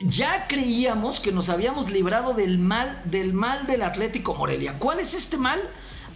Ya 0.00 0.46
creíamos 0.46 1.18
que 1.18 1.32
nos 1.32 1.48
habíamos 1.48 1.90
librado 1.90 2.32
del 2.32 2.58
mal, 2.58 3.02
del 3.04 3.32
mal 3.32 3.66
del 3.66 3.82
Atlético 3.82 4.32
Morelia. 4.34 4.78
¿Cuál 4.78 5.00
es 5.00 5.12
este 5.12 5.36
mal? 5.36 5.58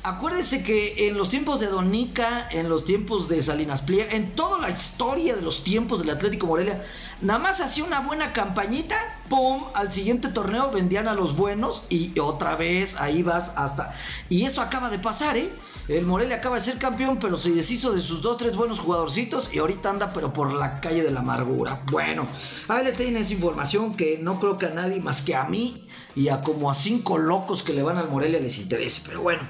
Acuérdense 0.05 0.63
que 0.63 1.09
en 1.09 1.19
los 1.19 1.31
tiempos 1.31 1.59
de 1.59 1.67
Donica, 1.67 2.49
en 2.53 2.69
los 2.69 2.85
tiempos 2.85 3.29
de 3.29 3.43
Salinas 3.43 3.83
Pliega, 3.83 4.13
en 4.13 4.37
toda 4.37 4.61
la 4.61 4.71
historia 4.71 5.35
de 5.35 5.43
los 5.43 5.65
tiempos 5.65 5.99
del 5.99 6.11
Atlético 6.11 6.47
Morelia, 6.47 6.85
nada 7.23 7.41
más 7.41 7.61
hacía 7.61 7.83
una 7.83 8.01
buena 8.01 8.33
campañita, 8.33 8.97
¡pum! 9.29 9.65
Al 9.75 9.91
siguiente 9.91 10.29
torneo 10.29 10.71
vendían 10.71 11.09
a 11.09 11.15
los 11.15 11.35
buenos 11.35 11.85
y 11.89 12.17
otra 12.21 12.55
vez 12.55 12.97
ahí 13.01 13.25
vas 13.25 13.53
hasta... 13.57 13.95
Y 14.29 14.45
eso 14.45 14.61
acaba 14.61 14.91
de 14.91 15.01
pasar, 15.01 15.37
¿eh? 15.37 15.51
El 15.89 16.07
Morelia 16.07 16.37
acaba 16.37 16.57
de 16.57 16.63
ser 16.63 16.79
campeón, 16.79 17.19
pero 17.21 17.37
se 17.37 17.51
deshizo 17.51 17.93
de 17.93 18.01
sus 18.01 18.23
dos, 18.23 18.39
tres 18.39 18.55
buenos 18.55 18.79
jugadorcitos 18.79 19.53
y 19.53 19.59
ahorita 19.59 19.91
anda, 19.91 20.13
pero 20.13 20.33
por 20.33 20.53
la 20.55 20.81
calle 20.81 21.03
de 21.03 21.11
la 21.11 21.21
amargura. 21.21 21.83
Bueno, 21.91 22.27
ahí 22.69 22.85
le 22.85 22.93
tienen 22.93 23.17
esa 23.17 23.33
información 23.33 23.97
que 23.97 24.17
no 24.19 24.39
creo 24.39 24.59
que 24.59 24.67
a 24.67 24.71
nadie 24.71 25.01
más 25.01 25.23
que 25.23 25.35
a 25.35 25.45
mí 25.45 25.89
y 26.15 26.29
a 26.29 26.41
como 26.41 26.71
a 26.71 26.75
cinco 26.75 27.19
locos 27.19 27.65
que 27.65 27.73
le 27.73 27.83
van 27.83 27.99
al 27.99 28.09
Morelia 28.09 28.39
les 28.39 28.59
interese. 28.59 29.03
Pero 29.05 29.23
bueno, 29.23 29.43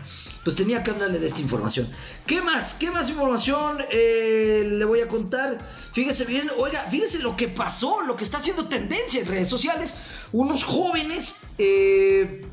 pues 0.42 0.56
tenía 0.56 0.82
que 0.82 0.92
hablarle 0.92 1.18
de 1.18 1.26
esta 1.26 1.40
información. 1.40 1.90
¿Qué 2.26 2.40
más? 2.40 2.74
¿Qué 2.74 2.90
más 2.90 3.10
información 3.10 3.78
eh, 3.90 4.66
le 4.70 4.84
voy 4.86 5.00
a 5.00 5.08
contar? 5.08 5.58
Fíjese 5.92 6.24
bien, 6.24 6.50
oiga, 6.56 6.80
fíjese 6.90 7.18
lo 7.18 7.36
que 7.36 7.48
pasó, 7.48 8.00
lo 8.02 8.16
que 8.16 8.24
está 8.24 8.38
haciendo 8.38 8.68
tendencia 8.68 9.20
en 9.20 9.26
redes 9.26 9.50
sociales. 9.50 9.96
Unos 10.32 10.64
jóvenes, 10.64 11.40
eh, 11.58 12.46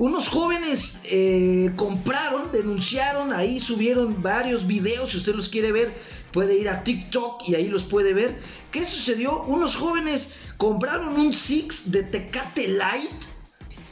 unos 0.00 0.28
jóvenes 0.28 1.00
eh, 1.04 1.72
compraron, 1.76 2.50
denunciaron, 2.52 3.34
ahí 3.34 3.60
subieron 3.60 4.22
varios 4.22 4.66
videos, 4.66 5.10
si 5.10 5.18
usted 5.18 5.34
los 5.34 5.50
quiere 5.50 5.72
ver, 5.72 5.94
puede 6.32 6.56
ir 6.58 6.70
a 6.70 6.82
TikTok 6.82 7.46
y 7.46 7.54
ahí 7.54 7.68
los 7.68 7.82
puede 7.82 8.14
ver. 8.14 8.40
¿Qué 8.72 8.82
sucedió? 8.86 9.42
Unos 9.42 9.76
jóvenes 9.76 10.36
compraron 10.56 11.20
un 11.20 11.34
Six 11.34 11.90
de 11.90 12.02
Tecate 12.04 12.68
Light. 12.68 13.12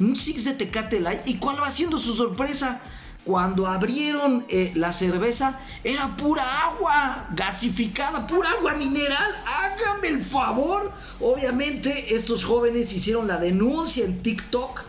Un 0.00 0.16
Six 0.16 0.46
de 0.46 0.54
Tecate 0.54 0.98
Light. 0.98 1.20
¿Y 1.26 1.36
cuál 1.36 1.60
va 1.60 1.70
siendo 1.70 1.98
su 1.98 2.14
sorpresa? 2.14 2.80
Cuando 3.26 3.66
abrieron 3.66 4.46
eh, 4.48 4.72
la 4.76 4.94
cerveza, 4.94 5.60
era 5.84 6.16
pura 6.16 6.42
agua 6.62 7.28
gasificada, 7.34 8.26
pura 8.26 8.48
agua 8.52 8.72
mineral. 8.76 9.30
Hágame 9.44 10.08
el 10.08 10.24
favor. 10.24 10.90
Obviamente, 11.20 12.14
estos 12.14 12.46
jóvenes 12.46 12.94
hicieron 12.94 13.26
la 13.26 13.36
denuncia 13.36 14.06
en 14.06 14.22
TikTok. 14.22 14.88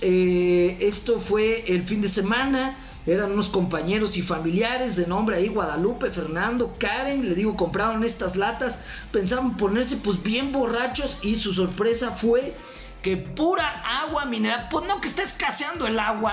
Eh, 0.00 0.76
esto 0.80 1.20
fue 1.20 1.64
el 1.66 1.82
fin 1.82 2.00
de 2.00 2.08
semana. 2.08 2.76
Eran 3.06 3.32
unos 3.32 3.50
compañeros 3.50 4.16
y 4.16 4.22
familiares 4.22 4.96
de 4.96 5.06
nombre 5.06 5.36
ahí, 5.36 5.48
Guadalupe, 5.48 6.08
Fernando, 6.08 6.72
Karen, 6.78 7.28
le 7.28 7.34
digo, 7.34 7.54
compraron 7.54 8.02
estas 8.02 8.34
latas, 8.34 8.78
pensaban 9.12 9.58
ponerse 9.58 9.98
pues 9.98 10.22
bien 10.22 10.52
borrachos 10.52 11.18
y 11.22 11.34
su 11.34 11.52
sorpresa 11.52 12.12
fue 12.12 12.54
que 13.02 13.18
pura 13.18 13.68
agua 14.04 14.24
mineral, 14.24 14.68
pues 14.70 14.86
no 14.86 15.02
que 15.02 15.08
está 15.08 15.22
escaseando 15.22 15.86
el 15.86 15.98
agua 15.98 16.32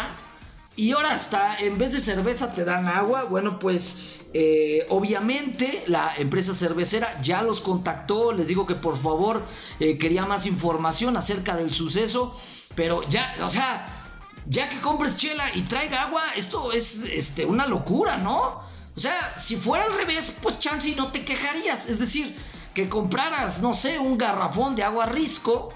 y 0.77 0.93
ahora 0.93 1.13
hasta 1.13 1.59
en 1.59 1.77
vez 1.77 1.91
de 1.91 1.99
cerveza 1.99 2.55
te 2.55 2.63
dan 2.63 2.87
agua, 2.87 3.25
bueno 3.25 3.59
pues 3.59 4.15
eh, 4.33 4.85
obviamente 4.87 5.83
la 5.87 6.13
empresa 6.17 6.53
cervecera 6.53 7.21
ya 7.21 7.43
los 7.43 7.59
contactó, 7.59 8.31
les 8.31 8.47
digo 8.47 8.65
que 8.65 8.75
por 8.75 8.97
favor 8.97 9.43
eh, 9.81 9.97
quería 9.97 10.25
más 10.25 10.45
información 10.45 11.17
acerca 11.17 11.57
del 11.57 11.73
suceso, 11.73 12.33
pero 12.75 13.07
ya, 13.07 13.35
o 13.41 13.49
sea 13.49 13.97
ya 14.47 14.69
que 14.69 14.79
compres 14.81 15.17
chela 15.17 15.45
y 15.55 15.61
traiga 15.61 16.03
agua, 16.03 16.23
esto 16.35 16.71
es 16.71 17.03
este, 17.05 17.45
una 17.45 17.67
locura, 17.67 18.17
¿no? 18.17 18.61
O 18.95 18.99
sea, 18.99 19.15
si 19.37 19.55
fuera 19.55 19.85
al 19.85 19.93
revés, 19.93 20.33
pues 20.41 20.59
chance 20.59 20.93
no 20.95 21.11
te 21.11 21.23
quejarías. 21.23 21.87
Es 21.87 21.99
decir, 21.99 22.35
que 22.73 22.89
compraras, 22.89 23.61
no 23.61 23.73
sé, 23.73 23.99
un 23.99 24.17
garrafón 24.17 24.75
de 24.75 24.83
agua 24.83 25.05
risco 25.05 25.73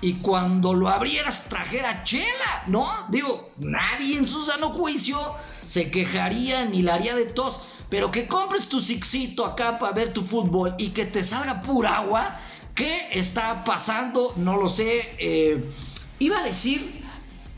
y 0.00 0.14
cuando 0.14 0.74
lo 0.74 0.88
abrieras 0.88 1.44
trajera 1.44 2.02
chela, 2.04 2.64
¿no? 2.66 2.88
Digo, 3.10 3.50
nadie 3.58 4.16
en 4.16 4.26
su 4.26 4.44
sano 4.44 4.70
juicio 4.70 5.18
se 5.64 5.90
quejaría 5.90 6.64
ni 6.64 6.82
la 6.82 6.94
haría 6.94 7.14
de 7.14 7.26
tos. 7.26 7.60
Pero 7.88 8.10
que 8.10 8.26
compres 8.26 8.68
tu 8.68 8.80
sixito 8.80 9.44
acá 9.44 9.78
para 9.78 9.92
ver 9.92 10.12
tu 10.12 10.22
fútbol 10.22 10.74
y 10.76 10.90
que 10.90 11.06
te 11.06 11.22
salga 11.22 11.62
pura 11.62 11.98
agua, 11.98 12.40
¿qué 12.74 13.08
está 13.12 13.62
pasando? 13.62 14.32
No 14.36 14.56
lo 14.56 14.68
sé. 14.68 15.14
Eh, 15.18 15.72
iba 16.18 16.38
a 16.38 16.42
decir 16.42 17.04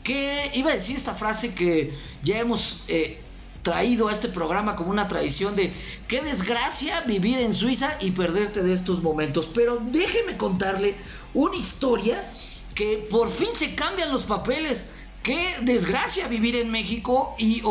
que 0.03 0.51
iba 0.55 0.71
a 0.71 0.75
decir 0.75 0.95
esta 0.95 1.13
frase 1.13 1.53
que 1.53 1.93
ya 2.23 2.39
hemos 2.39 2.83
eh, 2.87 3.21
traído 3.63 4.07
a 4.07 4.11
este 4.11 4.29
programa 4.29 4.75
como 4.75 4.89
una 4.89 5.07
tradición 5.07 5.55
de 5.55 5.73
qué 6.07 6.21
desgracia 6.21 7.01
vivir 7.01 7.39
en 7.39 7.53
Suiza 7.53 7.97
y 8.01 8.11
perderte 8.11 8.63
de 8.63 8.73
estos 8.73 9.03
momentos. 9.03 9.47
Pero 9.53 9.77
déjeme 9.77 10.37
contarle 10.37 10.95
una 11.33 11.55
historia 11.55 12.31
que 12.73 13.07
por 13.09 13.29
fin 13.29 13.49
se 13.53 13.75
cambian 13.75 14.11
los 14.11 14.23
papeles. 14.23 14.87
Qué 15.23 15.47
desgracia 15.61 16.27
vivir 16.27 16.55
en 16.55 16.71
México 16.71 17.35
y, 17.37 17.61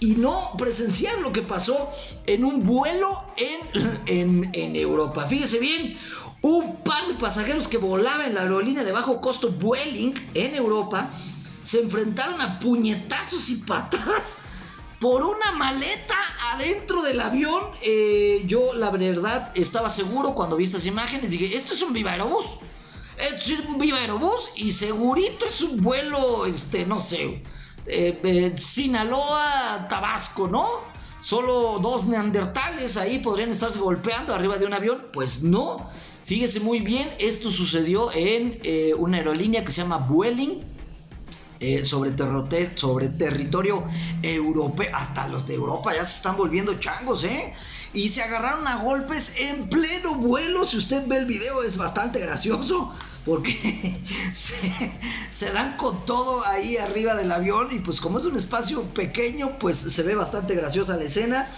y, 0.00 0.14
no 0.16 0.50
presenciar 0.58 1.18
lo 1.18 1.32
que 1.32 1.42
pasó 1.42 1.90
en 2.26 2.44
un 2.44 2.66
vuelo 2.66 3.22
en, 3.36 4.00
en, 4.06 4.50
en 4.52 4.76
Europa. 4.76 5.26
Fíjese 5.28 5.60
bien, 5.60 5.96
un 6.42 6.76
par 6.76 7.06
de 7.08 7.14
pasajeros 7.14 7.68
que 7.68 7.78
volaban 7.78 8.28
en 8.28 8.34
la 8.34 8.42
aerolínea 8.42 8.84
de 8.84 8.92
bajo 8.92 9.20
costo 9.20 9.50
Vueling 9.50 10.14
en 10.34 10.54
Europa 10.54 11.10
se 11.64 11.80
enfrentaron 11.80 12.40
a 12.40 12.58
puñetazos 12.58 13.50
y 13.50 13.56
patadas 13.56 14.38
por 15.00 15.22
una 15.22 15.52
maleta 15.52 16.16
adentro 16.54 17.02
del 17.02 17.20
avión. 17.20 17.62
Eh, 17.82 18.42
yo, 18.46 18.72
la 18.74 18.90
verdad, 18.90 19.52
estaba 19.54 19.90
seguro 19.90 20.34
cuando 20.34 20.56
vi 20.56 20.64
estas 20.64 20.86
imágenes. 20.86 21.30
Dije, 21.30 21.54
esto 21.54 21.74
es 21.74 21.82
un 21.82 21.92
Viva 21.92 22.12
Aerobús. 22.12 22.46
Esto 23.18 23.52
es 23.52 23.66
un 23.66 23.78
Viva 23.78 23.98
Aerobús 23.98 24.50
y 24.56 24.72
segurito 24.72 25.46
es 25.46 25.60
un 25.60 25.80
vuelo, 25.80 26.46
este, 26.46 26.86
no 26.86 27.00
sé, 27.00 27.42
eh, 27.86 28.52
Sinaloa, 28.56 29.86
Tabasco, 29.88 30.46
¿no? 30.46 30.68
Solo 31.20 31.80
dos 31.82 32.06
neandertales 32.06 32.96
ahí 32.96 33.18
podrían 33.18 33.50
estarse 33.50 33.78
golpeando 33.78 34.34
arriba 34.34 34.56
de 34.56 34.66
un 34.66 34.72
avión. 34.72 35.08
Pues 35.12 35.42
no. 35.42 35.90
Fíjese 36.28 36.60
muy 36.60 36.80
bien, 36.80 37.08
esto 37.18 37.50
sucedió 37.50 38.12
en 38.12 38.60
una 38.98 39.16
aerolínea 39.16 39.64
que 39.64 39.72
se 39.72 39.80
llama 39.80 39.96
Vueling 39.96 40.60
eh, 41.58 41.86
sobre, 41.86 42.12
sobre 42.76 43.08
territorio 43.08 43.84
europeo. 44.22 44.90
Hasta 44.92 45.26
los 45.28 45.46
de 45.48 45.54
Europa 45.54 45.94
ya 45.94 46.04
se 46.04 46.16
están 46.16 46.36
volviendo 46.36 46.78
changos, 46.78 47.24
¿eh? 47.24 47.54
Y 47.94 48.10
se 48.10 48.22
agarraron 48.22 48.68
a 48.68 48.76
golpes 48.76 49.36
en 49.38 49.70
pleno 49.70 50.16
vuelo. 50.16 50.66
Si 50.66 50.76
usted 50.76 51.08
ve 51.08 51.16
el 51.16 51.24
video 51.24 51.62
es 51.62 51.78
bastante 51.78 52.20
gracioso. 52.20 52.92
Porque 53.24 54.00
se, 55.32 55.50
dan 55.50 55.76
con 55.78 56.04
todo 56.04 56.46
ahí 56.46 56.76
arriba 56.76 57.14
del 57.14 57.32
avión. 57.32 57.68
Y 57.72 57.78
pues 57.78 58.02
como 58.02 58.18
es 58.18 58.26
un 58.26 58.36
espacio 58.36 58.82
pequeño, 58.94 59.58
pues 59.58 59.76
se 59.78 60.02
ve 60.02 60.14
bastante 60.14 60.54
graciosa 60.54 60.96
la 60.98 61.04
escena. 61.04 61.48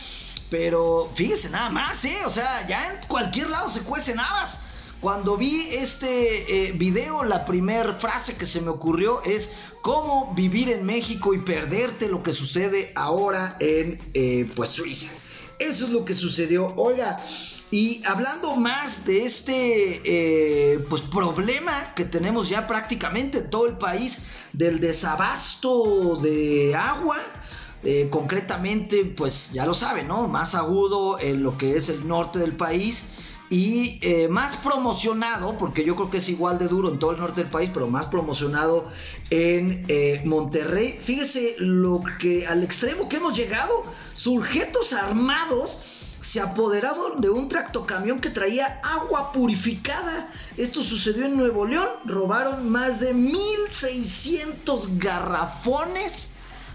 Pero 0.51 1.11
fíjese 1.15 1.49
nada 1.51 1.71
más, 1.71 2.05
¿eh? 2.05 2.17
O 2.27 2.31
sea, 2.31 2.67
ya 2.67 2.93
en 2.93 3.07
cualquier 3.07 3.49
lado 3.49 3.71
se 3.71 3.81
cuecen 3.81 4.19
habas. 4.19 4.59
Cuando 5.01 5.39
vi 5.39 5.69
este 5.71 6.69
eh, 6.69 6.73
video, 6.73 7.25
la 7.25 7.47
primera 7.47 7.95
frase 7.95 8.37
que 8.37 8.45
se 8.45 8.61
me 8.61 8.69
ocurrió 8.69 9.23
es 9.23 9.53
cómo 9.81 10.35
vivir 10.35 10.69
en 10.69 10.85
México 10.85 11.33
y 11.33 11.39
perderte 11.39 12.09
lo 12.09 12.23
que 12.23 12.35
sucede 12.35 12.93
ahora 12.97 13.57
en 13.61 13.99
eh, 14.13 14.51
pues 14.55 14.71
Suiza. 14.71 15.11
Eso 15.59 15.87
es 15.87 15.91
lo 15.91 16.05
que 16.05 16.15
sucedió. 16.15 16.75
Oiga, 16.77 17.23
y 17.71 18.03
hablando 18.05 18.57
más 18.57 19.07
de 19.07 19.25
este 19.25 20.01
eh, 20.05 20.79
pues 20.91 21.03
problema 21.03 21.95
que 21.95 22.05
tenemos 22.05 22.49
ya 22.49 22.67
prácticamente 22.67 23.39
en 23.39 23.51
todo 23.51 23.67
el 23.67 23.79
país 23.79 24.23
del 24.53 24.81
desabasto 24.81 26.17
de 26.17 26.75
agua. 26.75 27.19
Concretamente, 28.11 29.05
pues 29.05 29.53
ya 29.53 29.65
lo 29.65 29.75
saben, 29.75 30.09
¿no? 30.09 30.29
Más 30.29 30.55
agudo 30.55 31.19
en 31.19 31.43
lo 31.43 31.57
que 31.57 31.77
es 31.77 31.89
el 31.89 32.07
norte 32.07 32.39
del 32.39 32.57
país 32.57 33.13
y 33.51 33.99
eh, 34.03 34.29
más 34.29 34.55
promocionado, 34.57 35.59
porque 35.59 35.85
yo 35.85 35.97
creo 35.97 36.09
que 36.09 36.19
es 36.19 36.29
igual 36.29 36.59
de 36.59 36.69
duro 36.69 36.89
en 36.89 37.01
todo 37.01 37.11
el 37.11 37.19
norte 37.19 37.43
del 37.43 37.51
país, 37.51 37.69
pero 37.75 37.89
más 37.89 38.07
promocionado 38.07 38.89
en 39.29 39.85
eh, 39.89 40.23
Monterrey. 40.25 41.01
Fíjese 41.03 41.57
lo 41.59 42.01
que 42.21 42.47
al 42.47 42.63
extremo 42.63 43.09
que 43.09 43.17
hemos 43.17 43.37
llegado, 43.37 43.83
sujetos 44.15 44.93
armados 44.93 45.83
se 46.23 46.39
apoderaron 46.39 47.21
de 47.21 47.29
un 47.29 47.49
tractocamión 47.49 48.21
que 48.21 48.31
traía 48.31 48.81
agua 48.85 49.33
purificada. 49.33 50.31
Esto 50.57 50.85
sucedió 50.85 51.27
en 51.27 51.37
Nuevo 51.37 51.67
León, 51.67 51.89
robaron 52.05 52.71
más 52.71 53.01
de 53.01 53.15
1600 53.15 54.97
garrafones 54.99 56.35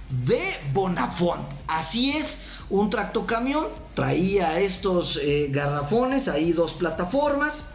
de 0.09 0.41
Bonafont. 0.73 1.45
Así 1.67 2.11
es, 2.11 2.41
un 2.69 2.89
tractocamión 2.89 3.65
traía 3.93 4.59
estos 4.59 5.17
eh, 5.17 5.47
garrafones, 5.51 6.27
ahí 6.27 6.51
dos 6.51 6.73
plataformas. 6.73 7.65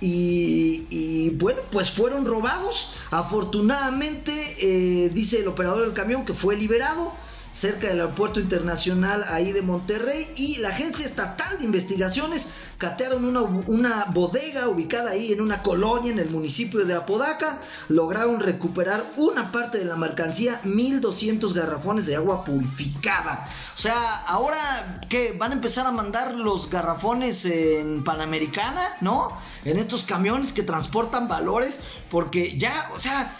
y, 0.00 1.30
bueno, 1.36 1.60
pues 1.70 1.90
fueron 1.90 2.26
robados. 2.26 2.90
Afortunadamente, 3.10 4.32
eh, 4.60 5.08
dice 5.08 5.38
el 5.38 5.48
operador 5.48 5.80
del 5.82 5.94
camión 5.94 6.26
que 6.26 6.34
fue 6.34 6.56
liberado 6.56 7.12
cerca 7.54 7.86
del 7.86 8.00
aeropuerto 8.00 8.40
internacional 8.40 9.24
ahí 9.28 9.52
de 9.52 9.62
Monterrey 9.62 10.26
y 10.36 10.58
la 10.58 10.70
Agencia 10.70 11.06
Estatal 11.06 11.58
de 11.58 11.64
Investigaciones 11.64 12.48
catearon 12.78 13.24
una, 13.24 13.42
una, 13.42 14.06
bodega 14.06 14.68
ubicada 14.68 15.12
ahí 15.12 15.32
en 15.32 15.40
una 15.40 15.62
colonia 15.62 16.10
en 16.10 16.18
el 16.18 16.30
municipio 16.30 16.84
de 16.84 16.94
Apodaca, 16.94 17.60
lograron 17.88 18.40
recuperar 18.40 19.04
una 19.16 19.52
parte 19.52 19.78
de 19.78 19.84
la 19.84 19.94
mercancía, 19.94 20.60
1200 20.64 21.54
garrafones 21.54 22.06
de 22.06 22.16
agua 22.16 22.44
purificada. 22.44 23.48
O 23.74 23.78
sea, 23.78 24.24
ahora 24.26 25.00
que 25.08 25.32
van 25.32 25.52
a 25.52 25.54
empezar 25.54 25.86
a 25.86 25.92
mandar 25.92 26.34
los 26.34 26.68
garrafones 26.68 27.44
en 27.44 28.02
Panamericana, 28.02 28.82
¿no? 29.00 29.38
En 29.64 29.78
estos 29.78 30.02
camiones 30.02 30.52
que 30.52 30.64
transportan 30.64 31.28
valores, 31.28 31.78
porque 32.10 32.58
ya, 32.58 32.90
o 32.94 32.98
sea, 32.98 33.32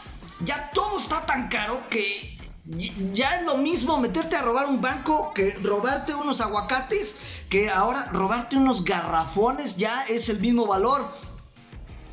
ya 0.45 0.71
todo 0.73 0.99
está 0.99 1.27
tan 1.27 1.49
caro 1.49 1.81
que 1.91 2.34
ya 2.67 3.37
es 3.37 3.45
lo 3.45 3.59
mismo 3.59 3.99
meterte 3.99 4.37
a 4.37 4.43
robar 4.43 4.67
un 4.67 4.81
banco 4.81 5.33
que 5.35 5.53
robarte 5.63 6.15
unos 6.15 6.41
aguacates, 6.41 7.17
que 7.51 7.69
ahora 7.69 8.09
robarte 8.13 8.57
unos 8.57 8.85
garrafones 8.85 9.77
ya 9.77 10.05
es 10.09 10.29
el 10.29 10.41
mismo 10.41 10.67
valor. 10.67 11.05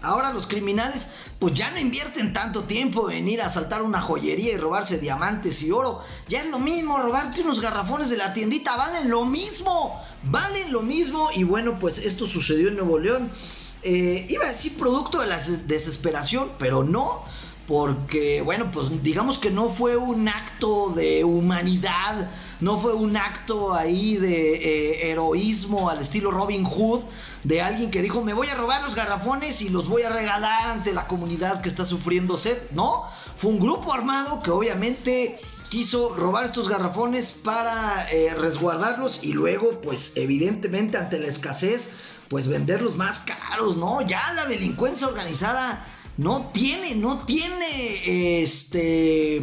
Ahora 0.01 0.33
los 0.33 0.47
criminales 0.47 1.11
pues 1.39 1.53
ya 1.53 1.71
no 1.71 1.79
invierten 1.79 2.33
tanto 2.33 2.63
tiempo 2.63 3.09
en 3.09 3.27
ir 3.27 3.41
a 3.41 3.45
asaltar 3.45 3.81
una 3.81 4.01
joyería 4.01 4.53
y 4.53 4.57
robarse 4.57 4.97
diamantes 4.97 5.61
y 5.61 5.71
oro. 5.71 6.01
Ya 6.27 6.41
es 6.41 6.49
lo 6.49 6.59
mismo, 6.59 6.97
robarte 6.97 7.41
unos 7.41 7.61
garrafones 7.61 8.09
de 8.09 8.17
la 8.17 8.33
tiendita 8.33 8.75
valen 8.75 9.09
lo 9.09 9.25
mismo. 9.25 10.03
Valen 10.23 10.71
lo 10.71 10.81
mismo 10.81 11.29
y 11.33 11.43
bueno 11.43 11.75
pues 11.75 11.97
esto 11.99 12.27
sucedió 12.27 12.67
en 12.67 12.75
Nuevo 12.75 12.99
León. 12.99 13.31
Eh, 13.83 14.27
iba 14.29 14.45
a 14.45 14.51
decir 14.51 14.77
producto 14.77 15.19
de 15.19 15.27
la 15.27 15.39
desesperación, 15.39 16.51
pero 16.59 16.83
no 16.83 17.23
porque, 17.71 18.41
bueno, 18.41 18.69
pues 18.69 19.01
digamos 19.01 19.37
que 19.37 19.49
no 19.49 19.69
fue 19.69 19.95
un 19.95 20.27
acto 20.27 20.89
de 20.89 21.23
humanidad, 21.23 22.29
no 22.59 22.77
fue 22.77 22.93
un 22.93 23.15
acto 23.15 23.73
ahí 23.73 24.17
de 24.17 24.55
eh, 24.55 25.09
heroísmo 25.09 25.89
al 25.89 26.01
estilo 26.01 26.31
Robin 26.31 26.65
Hood, 26.65 27.03
de 27.45 27.61
alguien 27.61 27.89
que 27.89 28.01
dijo, 28.01 28.25
me 28.25 28.33
voy 28.33 28.47
a 28.49 28.55
robar 28.55 28.83
los 28.83 28.93
garrafones 28.93 29.61
y 29.61 29.69
los 29.69 29.87
voy 29.87 30.01
a 30.01 30.09
regalar 30.09 30.67
ante 30.67 30.91
la 30.91 31.07
comunidad 31.07 31.61
que 31.61 31.69
está 31.69 31.85
sufriendo 31.85 32.35
sed, 32.35 32.57
¿no? 32.71 33.05
Fue 33.37 33.49
un 33.49 33.59
grupo 33.61 33.93
armado 33.93 34.43
que 34.43 34.51
obviamente 34.51 35.39
quiso 35.69 36.13
robar 36.13 36.43
estos 36.43 36.67
garrafones 36.67 37.31
para 37.31 38.05
eh, 38.11 38.35
resguardarlos 38.37 39.23
y 39.23 39.31
luego, 39.31 39.79
pues 39.79 40.11
evidentemente 40.15 40.97
ante 40.97 41.19
la 41.19 41.27
escasez, 41.27 41.91
pues 42.27 42.49
venderlos 42.49 42.97
más 42.97 43.19
caros, 43.19 43.77
¿no? 43.77 44.01
Ya 44.01 44.21
la 44.35 44.45
delincuencia 44.47 45.07
organizada 45.07 45.87
no 46.17 46.51
tiene, 46.51 46.95
no 46.95 47.17
tiene, 47.25 48.41
este, 48.41 49.41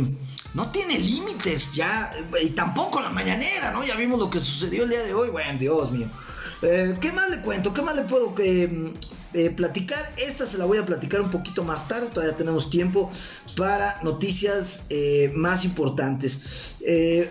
no 0.54 0.70
tiene 0.70 0.98
límites 0.98 1.72
ya, 1.72 2.12
y 2.42 2.50
tampoco 2.50 3.00
la 3.00 3.10
mañanera, 3.10 3.72
¿no? 3.72 3.84
Ya 3.84 3.96
vimos 3.96 4.18
lo 4.18 4.30
que 4.30 4.40
sucedió 4.40 4.84
el 4.84 4.90
día 4.90 5.02
de 5.02 5.14
hoy, 5.14 5.30
bueno, 5.30 5.58
Dios 5.58 5.90
mío. 5.90 6.06
Eh, 6.62 6.96
¿Qué 7.00 7.12
más 7.12 7.30
le 7.30 7.40
cuento? 7.40 7.72
¿Qué 7.72 7.82
más 7.82 7.94
le 7.94 8.02
puedo 8.02 8.34
eh, 8.38 8.92
eh, 9.32 9.50
platicar? 9.50 9.98
Esta 10.16 10.46
se 10.46 10.58
la 10.58 10.64
voy 10.64 10.78
a 10.78 10.86
platicar 10.86 11.20
un 11.20 11.30
poquito 11.30 11.62
más 11.62 11.86
tarde, 11.86 12.08
todavía 12.08 12.36
tenemos 12.36 12.68
tiempo 12.68 13.10
para 13.56 14.00
noticias 14.02 14.88
más 15.34 15.64
importantes. 15.64 16.44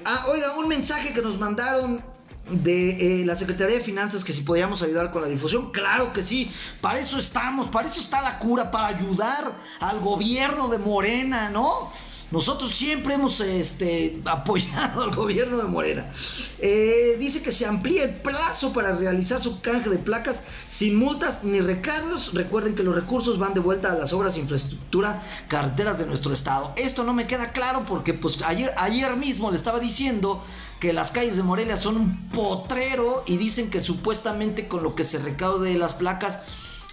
ah, 0.05 0.25
oiga, 0.29 0.57
un 0.57 0.67
mensaje 0.67 1.13
que 1.13 1.21
nos 1.21 1.37
mandaron 1.39 2.01
de 2.49 3.21
eh, 3.21 3.25
la 3.25 3.35
Secretaría 3.35 3.77
de 3.77 3.83
Finanzas 3.83 4.23
que 4.23 4.33
si 4.33 4.41
podíamos 4.41 4.81
ayudar 4.81 5.11
con 5.11 5.21
la 5.21 5.27
difusión, 5.27 5.71
claro 5.71 6.13
que 6.13 6.23
sí, 6.23 6.51
para 6.81 6.99
eso 6.99 7.19
estamos, 7.19 7.69
para 7.69 7.87
eso 7.87 7.99
está 7.99 8.21
la 8.21 8.39
cura, 8.39 8.71
para 8.71 8.87
ayudar 8.87 9.53
al 9.79 9.99
gobierno 9.99 10.67
de 10.67 10.77
Morena, 10.77 11.49
¿no? 11.49 11.91
Nosotros 12.29 12.75
siempre 12.75 13.13
hemos 13.13 13.39
este, 13.39 14.19
apoyado 14.25 15.03
al 15.03 15.15
gobierno 15.15 15.57
de 15.57 15.63
Morena. 15.63 16.11
Eh, 16.59 17.15
dice 17.17 17.41
que 17.41 17.53
se 17.53 17.65
amplíe 17.65 18.03
el 18.03 18.15
plazo 18.15 18.73
para 18.73 18.95
realizar 18.97 19.39
su 19.39 19.61
canje 19.61 19.89
de 19.89 19.97
placas 19.97 20.43
sin 20.67 20.97
multas 20.97 21.45
ni 21.45 21.61
recargos. 21.61 22.33
Recuerden 22.33 22.75
que 22.75 22.83
los 22.83 22.95
recursos 22.95 23.39
van 23.39 23.53
de 23.53 23.61
vuelta 23.61 23.93
a 23.93 23.95
las 23.95 24.11
obras 24.11 24.33
de 24.33 24.41
infraestructura, 24.41 25.23
carreteras 25.47 25.99
de 25.99 26.05
nuestro 26.05 26.33
estado. 26.33 26.73
Esto 26.75 27.05
no 27.05 27.13
me 27.13 27.27
queda 27.27 27.53
claro 27.53 27.85
porque 27.87 28.13
pues 28.13 28.41
ayer, 28.41 28.73
ayer 28.75 29.15
mismo 29.15 29.49
le 29.49 29.55
estaba 29.55 29.79
diciendo 29.79 30.43
que 30.81 30.91
las 30.91 31.11
calles 31.11 31.37
de 31.37 31.43
Morelia 31.43 31.77
son 31.77 31.95
un 31.95 32.29
potrero 32.29 33.23
y 33.25 33.37
dicen 33.37 33.69
que 33.69 33.79
supuestamente 33.79 34.67
con 34.67 34.83
lo 34.83 34.95
que 34.95 35.05
se 35.05 35.19
recaude 35.19 35.69
de 35.69 35.79
las 35.79 35.93
placas 35.93 36.39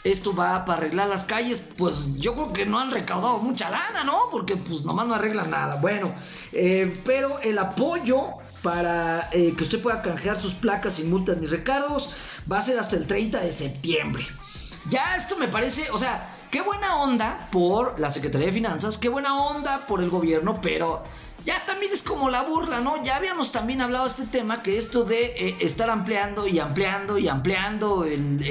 esto 0.05 0.35
va 0.37 0.67
para 0.67 0.79
arreglar 0.79 1.09
las 1.09 1.25
calles, 1.25 1.63
pues 1.79 2.15
yo 2.19 2.35
creo 2.35 2.53
que 2.53 2.67
no 2.67 2.79
han 2.79 2.91
recaudado 2.91 3.39
mucha 3.39 3.71
lana, 3.71 4.05
¿no? 4.05 4.29
Porque 4.31 4.55
pues 4.55 4.83
nomás 4.83 5.07
no 5.07 5.15
arreglan 5.15 5.51
nada. 5.51 5.77
Bueno, 5.77 6.15
eh, 6.53 7.01
pero 7.05 7.41
el 7.41 7.59
apoyo 7.59 8.35
para 8.63 9.31
eh, 9.33 9.55
que 9.57 9.65
usted 9.65 9.83
pueda 9.83 10.03
canjear 10.03 10.41
sus 10.41 10.53
placas 10.55 10.95
sin 10.95 11.11
multas 11.11 11.39
ni 11.39 11.47
recargos 11.47 12.11
va 12.51 12.59
a 12.59 12.63
ser 12.63 12.79
hasta 12.79 12.97
el 12.97 13.07
30 13.07 13.41
de 13.41 13.53
septiembre. 13.53 14.27
Ya 14.89 15.17
esto 15.17 15.37
me 15.39 15.49
parece, 15.49 15.91
o 15.91 15.99
sea, 15.99 16.37
qué 16.51 16.61
buena 16.61 16.97
onda 16.97 17.49
por 17.51 17.99
la 17.99 18.11
Secretaría 18.11 18.49
de 18.49 18.53
Finanzas, 18.53 18.99
qué 18.99 19.09
buena 19.09 19.35
onda 19.35 19.87
por 19.87 20.03
el 20.03 20.11
gobierno, 20.11 20.61
pero 20.61 21.03
ya 21.47 21.65
también 21.65 21.93
es 21.93 22.03
como 22.03 22.29
la 22.29 22.43
burla, 22.43 22.81
¿no? 22.81 23.03
Ya 23.03 23.17
habíamos 23.17 23.53
también 23.53 23.81
hablado 23.81 24.05
de 24.05 24.11
este 24.11 24.27
tema, 24.27 24.63
que 24.63 24.77
esto 24.77 25.05
de 25.05 25.25
eh, 25.25 25.57
estar 25.61 25.89
ampliando 25.89 26.47
y 26.47 26.59
ampliando 26.59 27.17
y 27.17 27.29
ampliando 27.29 28.05
el 28.05 28.43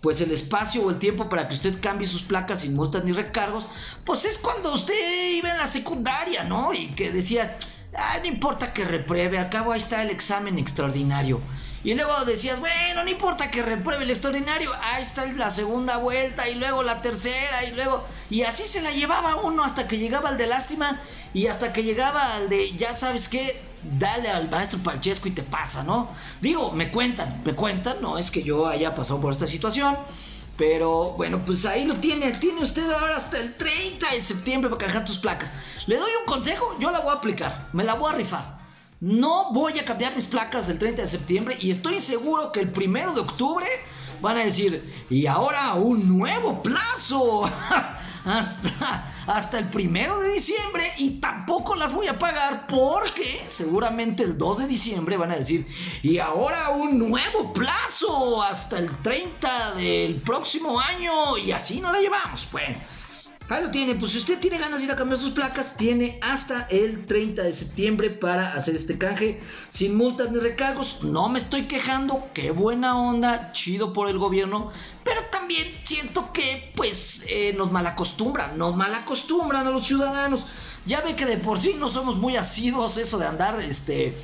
pues 0.00 0.20
el 0.20 0.30
espacio 0.30 0.82
o 0.84 0.90
el 0.90 0.98
tiempo 0.98 1.28
para 1.28 1.48
que 1.48 1.54
usted 1.54 1.80
cambie 1.80 2.06
sus 2.06 2.22
placas 2.22 2.60
sin 2.60 2.74
multas 2.74 3.04
ni 3.04 3.12
recargos, 3.12 3.68
pues 4.04 4.24
es 4.24 4.38
cuando 4.38 4.72
usted 4.72 4.94
iba 5.34 5.50
en 5.50 5.58
la 5.58 5.66
secundaria, 5.66 6.44
¿no? 6.44 6.72
Y 6.72 6.88
que 6.94 7.10
decías, 7.10 7.52
ah, 7.96 8.18
no 8.20 8.26
importa 8.26 8.72
que 8.72 8.84
repruebe, 8.84 9.38
al 9.38 9.50
cabo 9.50 9.72
ahí 9.72 9.80
está 9.80 10.02
el 10.02 10.10
examen 10.10 10.58
extraordinario. 10.58 11.40
Y 11.84 11.94
luego 11.94 12.24
decías, 12.24 12.58
bueno, 12.60 13.04
no 13.04 13.10
importa 13.10 13.50
que 13.50 13.62
repruebe 13.62 14.04
el 14.04 14.10
extraordinario, 14.10 14.72
ahí 14.82 15.02
está 15.02 15.24
la 15.32 15.50
segunda 15.50 15.96
vuelta 15.96 16.48
y 16.48 16.56
luego 16.56 16.82
la 16.82 17.02
tercera 17.02 17.64
y 17.64 17.72
luego... 17.74 18.04
Y 18.30 18.42
así 18.42 18.64
se 18.64 18.82
la 18.82 18.90
llevaba 18.90 19.36
uno 19.36 19.64
hasta 19.64 19.88
que 19.88 19.98
llegaba 19.98 20.30
el 20.30 20.38
de 20.38 20.48
lástima 20.48 21.00
y 21.32 21.46
hasta 21.46 21.72
que 21.72 21.84
llegaba 21.84 22.34
al 22.34 22.48
de, 22.48 22.72
ya 22.76 22.94
sabes 22.94 23.28
qué, 23.28 23.60
dale 23.98 24.28
al 24.28 24.50
maestro 24.50 24.78
Palchesco 24.80 25.28
y 25.28 25.32
te 25.32 25.42
pasa, 25.42 25.82
¿no? 25.82 26.08
Digo, 26.40 26.72
me 26.72 26.90
cuentan, 26.90 27.42
me 27.44 27.54
cuentan, 27.54 27.96
no 28.00 28.18
es 28.18 28.30
que 28.30 28.42
yo 28.42 28.66
haya 28.66 28.94
pasado 28.94 29.20
por 29.20 29.32
esta 29.32 29.46
situación. 29.46 29.96
Pero 30.56 31.12
bueno, 31.12 31.40
pues 31.46 31.64
ahí 31.66 31.84
lo 31.84 31.94
tiene. 31.96 32.32
Tiene 32.32 32.62
usted 32.62 32.90
ahora 32.90 33.16
hasta 33.16 33.38
el 33.38 33.54
30 33.54 34.10
de 34.12 34.20
septiembre 34.20 34.68
para 34.68 34.86
cargar 34.86 35.04
tus 35.04 35.18
placas. 35.18 35.52
Le 35.86 35.96
doy 35.96 36.10
un 36.20 36.26
consejo, 36.26 36.76
yo 36.80 36.90
la 36.90 37.00
voy 37.00 37.10
a 37.10 37.18
aplicar. 37.18 37.68
Me 37.72 37.84
la 37.84 37.94
voy 37.94 38.12
a 38.12 38.16
rifar. 38.16 38.58
No 39.00 39.52
voy 39.52 39.78
a 39.78 39.84
cambiar 39.84 40.16
mis 40.16 40.26
placas 40.26 40.68
el 40.68 40.78
30 40.78 41.02
de 41.02 41.08
septiembre 41.08 41.56
y 41.60 41.70
estoy 41.70 42.00
seguro 42.00 42.50
que 42.50 42.58
el 42.58 42.72
primero 42.72 43.14
de 43.14 43.20
octubre 43.20 43.66
van 44.20 44.36
a 44.36 44.44
decir, 44.44 45.04
y 45.08 45.26
ahora 45.26 45.74
un 45.74 46.18
nuevo 46.18 46.60
plazo. 46.62 47.48
hasta, 48.28 49.12
hasta 49.26 49.58
el 49.58 49.68
primero 49.68 50.20
de 50.20 50.32
diciembre 50.32 50.84
y 50.98 51.20
tampoco 51.20 51.74
las 51.76 51.92
voy 51.92 52.06
a 52.08 52.18
pagar 52.18 52.66
porque 52.66 53.40
seguramente 53.48 54.22
el 54.22 54.36
2 54.36 54.58
de 54.58 54.66
diciembre 54.66 55.16
van 55.16 55.32
a 55.32 55.36
decir, 55.36 55.66
y 56.02 56.18
ahora 56.18 56.70
un 56.70 56.98
nuevo 56.98 57.52
plazo 57.52 58.42
hasta 58.42 58.78
el 58.78 58.90
30 59.02 59.74
del 59.74 60.16
próximo 60.16 60.78
año 60.78 61.38
y 61.38 61.52
así 61.52 61.80
no 61.80 61.92
la 61.92 62.00
llevamos. 62.00 62.48
Bueno. 62.52 62.76
Ahí 63.50 63.62
lo 63.62 63.70
tiene, 63.70 63.94
pues 63.94 64.12
si 64.12 64.18
usted 64.18 64.38
tiene 64.40 64.58
ganas 64.58 64.80
de 64.80 64.86
ir 64.86 64.92
a 64.92 64.96
cambiar 64.96 65.18
sus 65.18 65.30
placas, 65.30 65.74
tiene 65.78 66.18
hasta 66.20 66.66
el 66.70 67.06
30 67.06 67.44
de 67.44 67.52
septiembre 67.52 68.10
para 68.10 68.52
hacer 68.52 68.76
este 68.76 68.98
canje 68.98 69.40
sin 69.70 69.96
multas 69.96 70.30
ni 70.30 70.38
recargos. 70.38 71.02
No 71.02 71.30
me 71.30 71.38
estoy 71.38 71.62
quejando, 71.66 72.28
qué 72.34 72.50
buena 72.50 72.98
onda, 72.98 73.50
chido 73.54 73.94
por 73.94 74.10
el 74.10 74.18
gobierno, 74.18 74.70
pero 75.02 75.22
también 75.32 75.80
siento 75.84 76.30
que 76.30 76.72
pues 76.76 77.24
eh, 77.26 77.54
nos 77.56 77.72
malacostumbran, 77.72 78.58
nos 78.58 78.76
malacostumbran 78.76 79.66
a 79.66 79.70
los 79.70 79.86
ciudadanos. 79.86 80.44
Ya 80.84 81.00
ve 81.00 81.16
que 81.16 81.24
de 81.24 81.38
por 81.38 81.58
sí 81.58 81.74
no 81.78 81.88
somos 81.88 82.16
muy 82.16 82.36
asiduos 82.36 82.98
eso 82.98 83.18
de 83.18 83.26
andar 83.26 83.60
este 83.62 84.14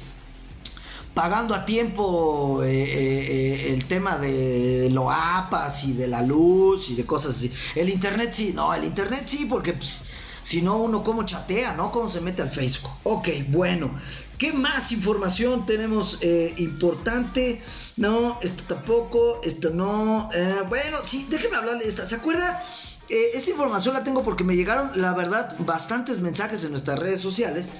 pagando 1.15 1.55
a 1.55 1.65
tiempo 1.65 2.63
eh, 2.65 2.83
eh, 2.83 3.27
eh, 3.31 3.73
el 3.73 3.87
tema 3.87 4.19
de 4.19 4.89
lo 4.91 5.11
APAS 5.11 5.85
y 5.85 5.93
de 5.93 6.09
la 6.09 6.23
luz 6.23 6.91
y 6.91 6.97
de 6.97 7.07
cosas 7.07 7.37
así. 7.37 7.53
El 7.77 7.89
internet 7.89 8.33
sí, 8.35 8.53
no, 8.53 8.75
el 8.75 8.85
internet 8.85 9.25
sí, 9.27 9.47
porque 9.49 9.73
pues, 9.73 10.07
si 10.43 10.61
no 10.61 10.77
uno 10.79 11.05
cómo 11.05 11.25
chatea, 11.25 11.75
¿no? 11.75 11.93
Cómo 11.93 12.09
se 12.09 12.21
mete 12.21 12.43
al 12.43 12.51
Facebook. 12.51 12.91
Ok, 13.05 13.29
bueno. 13.49 13.91
¿Qué 14.37 14.53
más 14.53 14.91
información 14.91 15.65
tenemos 15.65 16.19
importante? 16.57 17.63
No, 17.97 18.41
esto 18.43 18.65
tampoco, 18.67 19.41
esto 19.45 19.71
no. 19.71 20.29
bueno, 20.69 20.99
sí, 21.07 21.29
déjeme 21.31 21.57
hablarle 21.57 21.85
de 21.85 21.89
esta. 21.89 22.05
¿Se 22.05 22.17
acuerda? 22.17 22.63
esta 23.09 23.51
información 23.51 23.95
la 23.95 24.03
tengo 24.03 24.25
porque 24.25 24.45
me 24.45 24.57
llegaron, 24.57 24.91
la 24.97 25.15
verdad, 25.15 25.55
bastantes 25.61 26.21
mensajes 26.21 26.65
en 26.65 26.73
nuestras 26.73 26.99
redes 26.99 27.21
sociales 27.21 27.71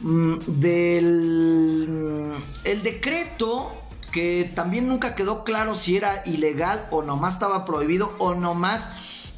del 0.00 1.86
mm, 1.88 2.32
el 2.64 2.82
decreto 2.82 3.72
que 4.12 4.50
también 4.54 4.88
nunca 4.88 5.14
quedó 5.14 5.44
claro 5.44 5.74
si 5.74 5.96
era 5.96 6.22
ilegal 6.26 6.86
o 6.90 7.02
nomás 7.02 7.34
estaba 7.34 7.64
prohibido 7.64 8.14
o 8.18 8.34
nomás 8.34 8.90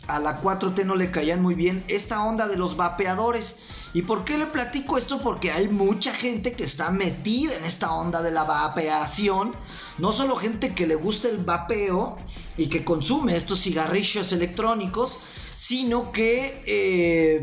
a 0.06 0.18
la 0.18 0.40
4T 0.40 0.84
no 0.84 0.94
le 0.94 1.10
caían 1.10 1.42
muy 1.42 1.54
bien 1.54 1.84
esta 1.88 2.24
onda 2.24 2.46
de 2.46 2.56
los 2.56 2.76
vapeadores. 2.76 3.56
¿Y 3.94 4.02
por 4.02 4.24
qué 4.24 4.36
le 4.36 4.46
platico 4.46 4.98
esto? 4.98 5.20
Porque 5.22 5.50
hay 5.50 5.68
mucha 5.68 6.12
gente 6.12 6.52
que 6.52 6.64
está 6.64 6.90
metida 6.90 7.54
en 7.56 7.64
esta 7.64 7.92
onda 7.94 8.20
de 8.20 8.30
la 8.30 8.44
vapeación. 8.44 9.52
No 9.96 10.12
solo 10.12 10.36
gente 10.36 10.74
que 10.74 10.86
le 10.86 10.94
gusta 10.96 11.28
el 11.28 11.38
vapeo 11.38 12.18
y 12.58 12.66
que 12.66 12.84
consume 12.84 13.36
estos 13.36 13.62
cigarrillos 13.62 14.32
electrónicos, 14.32 15.16
sino 15.54 16.12
que 16.12 16.62
eh, 16.66 17.42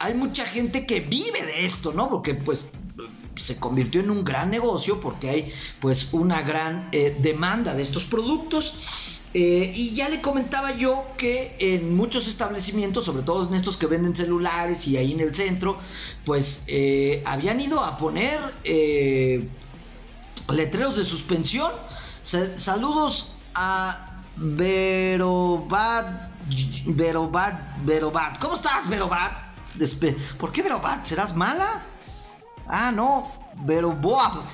hay 0.00 0.14
mucha 0.14 0.46
gente 0.46 0.86
que 0.86 1.00
vive 1.00 1.44
de 1.44 1.66
esto, 1.66 1.92
¿no? 1.92 2.08
Porque 2.08 2.34
pues 2.34 2.72
se 3.36 3.58
convirtió 3.58 4.00
en 4.00 4.10
un 4.10 4.24
gran 4.24 4.50
negocio 4.50 5.00
porque 5.00 5.28
hay 5.28 5.52
pues 5.80 6.12
una 6.12 6.42
gran 6.42 6.88
eh, 6.90 7.16
demanda 7.20 7.74
de 7.74 7.82
estos 7.82 8.04
productos. 8.04 9.18
Eh, 9.32 9.72
y 9.76 9.94
ya 9.94 10.08
le 10.08 10.20
comentaba 10.20 10.76
yo 10.76 11.04
que 11.16 11.54
en 11.60 11.94
muchos 11.94 12.26
establecimientos, 12.26 13.04
sobre 13.04 13.22
todo 13.22 13.46
en 13.46 13.54
estos 13.54 13.76
que 13.76 13.86
venden 13.86 14.16
celulares 14.16 14.88
y 14.88 14.96
ahí 14.96 15.12
en 15.12 15.20
el 15.20 15.34
centro, 15.34 15.78
pues 16.24 16.64
eh, 16.66 17.22
habían 17.24 17.60
ido 17.60 17.84
a 17.84 17.96
poner 17.96 18.40
letreros 20.48 20.96
de 20.96 21.04
suspensión. 21.04 21.70
saludos 22.22 23.34
a 23.54 24.22
Verobat, 24.36 26.30
Verobat, 26.86 27.84
Verobat. 27.84 28.38
¿Cómo 28.40 28.54
estás, 28.54 28.88
Verobat? 28.88 29.49
¿Por 30.38 30.52
qué 30.52 30.62
Verobat? 30.62 31.04
¿Serás 31.04 31.34
mala? 31.34 31.82
Ah, 32.66 32.92
no, 32.92 33.30
pero. 33.66 33.98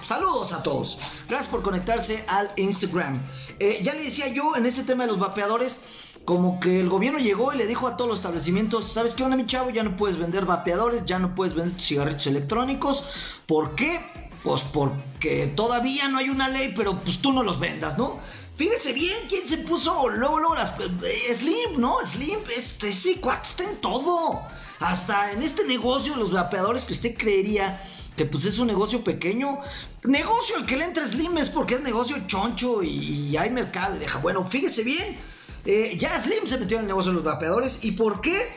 Saludos 0.04 0.52
a 0.52 0.62
todos. 0.62 0.98
Gracias 1.28 1.48
por 1.48 1.62
conectarse 1.62 2.24
al 2.28 2.50
Instagram. 2.56 3.20
Eh, 3.58 3.80
ya 3.82 3.94
le 3.94 4.02
decía 4.02 4.28
yo 4.28 4.54
en 4.56 4.66
este 4.66 4.84
tema 4.84 5.04
de 5.04 5.10
los 5.10 5.18
vapeadores, 5.18 5.80
como 6.24 6.60
que 6.60 6.80
el 6.80 6.88
gobierno 6.88 7.18
llegó 7.18 7.52
y 7.52 7.56
le 7.56 7.66
dijo 7.66 7.86
a 7.86 7.96
todos 7.96 8.08
los 8.08 8.18
establecimientos, 8.18 8.92
¿sabes 8.92 9.14
qué 9.14 9.24
onda 9.24 9.36
mi 9.36 9.46
chavo? 9.46 9.70
Ya 9.70 9.82
no 9.82 9.96
puedes 9.96 10.18
vender 10.18 10.44
vapeadores, 10.44 11.06
ya 11.06 11.18
no 11.18 11.34
puedes 11.34 11.54
vender 11.54 11.80
cigarrillos 11.80 12.26
electrónicos. 12.26 13.04
¿Por 13.46 13.74
qué? 13.74 13.98
Pues 14.42 14.62
porque 14.62 15.52
todavía 15.56 16.08
no 16.08 16.18
hay 16.18 16.28
una 16.28 16.48
ley, 16.48 16.72
pero 16.76 16.98
pues 16.98 17.20
tú 17.20 17.32
no 17.32 17.42
los 17.42 17.58
vendas, 17.58 17.98
¿no? 17.98 18.20
Fíjese 18.56 18.92
bien 18.92 19.18
quién 19.28 19.46
se 19.46 19.58
puso 19.58 20.08
luego, 20.08 20.38
luego 20.38 20.54
las... 20.54 20.72
Eh, 20.80 21.34
Slim, 21.34 21.78
¿no? 21.78 21.98
Slim, 22.04 22.38
este, 22.56 22.92
sí, 22.92 23.16
cuate, 23.16 23.46
está 23.46 23.64
en 23.64 23.76
todo. 23.80 24.40
Hasta 24.80 25.32
en 25.32 25.42
este 25.42 25.64
negocio, 25.64 26.16
los 26.16 26.32
vapeadores 26.32 26.84
que 26.84 26.92
usted 26.92 27.16
creería 27.16 27.80
que 28.16 28.24
pues 28.24 28.46
es 28.46 28.58
un 28.58 28.66
negocio 28.66 29.04
pequeño. 29.04 29.60
Negocio 30.04 30.56
el 30.56 30.66
que 30.66 30.76
le 30.76 30.84
entra 30.84 31.06
Slim 31.06 31.36
es 31.38 31.48
porque 31.50 31.74
es 31.74 31.80
negocio 31.82 32.16
choncho 32.26 32.82
y, 32.82 33.36
hay 33.36 33.50
mercado. 33.50 33.96
Y 33.96 34.00
deja, 34.00 34.18
bueno, 34.18 34.46
fíjese 34.48 34.82
bien, 34.82 35.18
eh, 35.64 35.96
ya 35.98 36.18
Slim 36.20 36.46
se 36.46 36.58
metió 36.58 36.78
en 36.78 36.82
el 36.82 36.88
negocio 36.88 37.12
de 37.12 37.16
los 37.16 37.24
vapeadores. 37.24 37.78
¿Y 37.82 37.92
por 37.92 38.20
qué? 38.20 38.54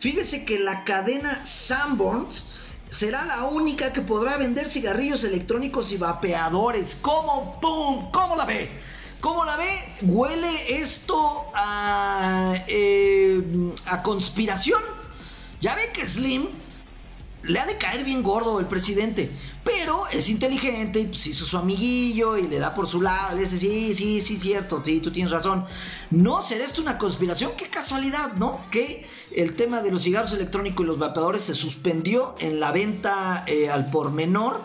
Fíjese 0.00 0.44
que 0.44 0.58
la 0.58 0.84
cadena 0.84 1.44
Sanborns 1.44 2.46
será 2.90 3.24
la 3.24 3.44
única 3.44 3.92
que 3.92 4.02
podrá 4.02 4.36
vender 4.36 4.68
cigarrillos 4.68 5.24
electrónicos 5.24 5.92
y 5.92 5.96
vapeadores. 5.98 6.96
¿Cómo? 7.00 7.58
¿Cómo 8.12 8.36
la 8.36 8.44
ve? 8.44 8.70
¿Cómo 9.20 9.44
la 9.44 9.56
ve? 9.56 9.70
Huele 10.02 10.80
esto 10.80 11.46
a, 11.54 12.54
eh, 12.68 13.42
a 13.86 14.02
conspiración. 14.02 14.82
Ya 15.64 15.74
ve 15.74 15.88
que 15.94 16.06
Slim 16.06 16.46
le 17.44 17.58
ha 17.58 17.64
de 17.64 17.78
caer 17.78 18.04
bien 18.04 18.22
gordo 18.22 18.60
el 18.60 18.66
presidente. 18.66 19.30
Pero 19.64 20.06
es 20.08 20.28
inteligente 20.28 21.00
y 21.00 21.06
pues 21.06 21.26
hizo 21.26 21.46
su 21.46 21.56
amiguillo 21.56 22.36
y 22.36 22.46
le 22.48 22.58
da 22.58 22.74
por 22.74 22.86
su 22.86 23.00
lado. 23.00 23.34
Le 23.34 23.44
dice, 23.44 23.56
sí, 23.56 23.94
sí, 23.94 24.20
sí, 24.20 24.38
cierto, 24.38 24.82
sí, 24.84 25.00
tú 25.00 25.10
tienes 25.10 25.32
razón. 25.32 25.64
No 26.10 26.42
será 26.42 26.64
esto 26.64 26.82
una 26.82 26.98
conspiración, 26.98 27.52
qué 27.56 27.70
casualidad, 27.70 28.34
¿no? 28.34 28.60
Que 28.70 29.06
el 29.34 29.56
tema 29.56 29.80
de 29.80 29.90
los 29.90 30.02
cigarros 30.02 30.34
electrónicos 30.34 30.84
y 30.84 30.86
los 30.86 30.98
vapeadores 30.98 31.44
se 31.44 31.54
suspendió 31.54 32.34
en 32.40 32.60
la 32.60 32.70
venta 32.70 33.44
eh, 33.46 33.70
al 33.70 33.90
por 33.90 34.10
menor. 34.10 34.60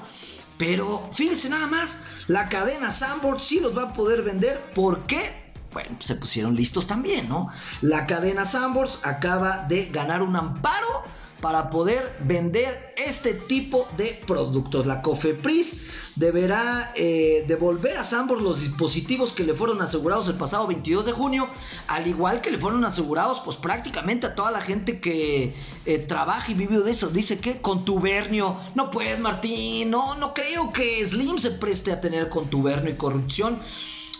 Pero 0.57 1.09
fíjese 1.13 1.47
nada 1.49 1.67
más, 1.67 1.99
la 2.27 2.49
cadena 2.49 2.91
Sanborn 2.91 3.39
sí 3.39 3.61
los 3.61 3.77
va 3.77 3.83
a 3.83 3.93
poder 3.93 4.21
vender. 4.21 4.61
¿Por 4.75 5.07
qué? 5.07 5.48
Bueno, 5.71 5.97
se 5.99 6.15
pusieron 6.15 6.55
listos 6.55 6.87
también, 6.87 7.29
¿no? 7.29 7.49
La 7.81 8.07
cadena 8.07 8.45
Sanborns 8.45 8.99
acaba 9.03 9.65
de 9.67 9.85
ganar 9.85 10.21
un 10.21 10.35
amparo 10.35 11.03
para 11.41 11.69
poder 11.69 12.17
vender 12.21 12.93
este 12.97 13.33
tipo 13.33 13.87
de 13.97 14.21
productos. 14.27 14.85
La 14.85 15.01
COFEPRIS 15.01 15.77
deberá 16.15 16.91
eh, 16.95 17.45
devolver 17.47 17.97
a 17.97 18.03
Sambor 18.03 18.41
los 18.41 18.61
dispositivos 18.61 19.31
que 19.31 19.43
le 19.43 19.53
fueron 19.53 19.81
asegurados 19.81 20.27
el 20.27 20.35
pasado 20.35 20.67
22 20.67 21.05
de 21.05 21.11
junio, 21.13 21.47
al 21.87 22.07
igual 22.07 22.41
que 22.41 22.51
le 22.51 22.57
fueron 22.57 22.83
asegurados 22.83 23.41
pues 23.45 23.55
prácticamente 23.55 24.27
a 24.27 24.35
toda 24.35 24.51
la 24.51 24.59
gente 24.59 24.99
que 24.99 25.55
eh, 25.85 25.97
trabaja 25.99 26.51
y 26.51 26.55
vive 26.55 26.79
de 26.79 26.91
eso. 26.91 27.09
Dice 27.09 27.39
que 27.39 27.61
contubernio, 27.61 28.57
no 28.75 28.91
puedes 28.91 29.19
Martín, 29.19 29.91
no, 29.91 30.15
no 30.15 30.33
creo 30.33 30.73
que 30.73 31.05
Slim 31.05 31.39
se 31.39 31.51
preste 31.51 31.91
a 31.91 32.01
tener 32.01 32.29
contubernio 32.29 32.91
y 32.91 32.97
corrupción. 32.97 33.61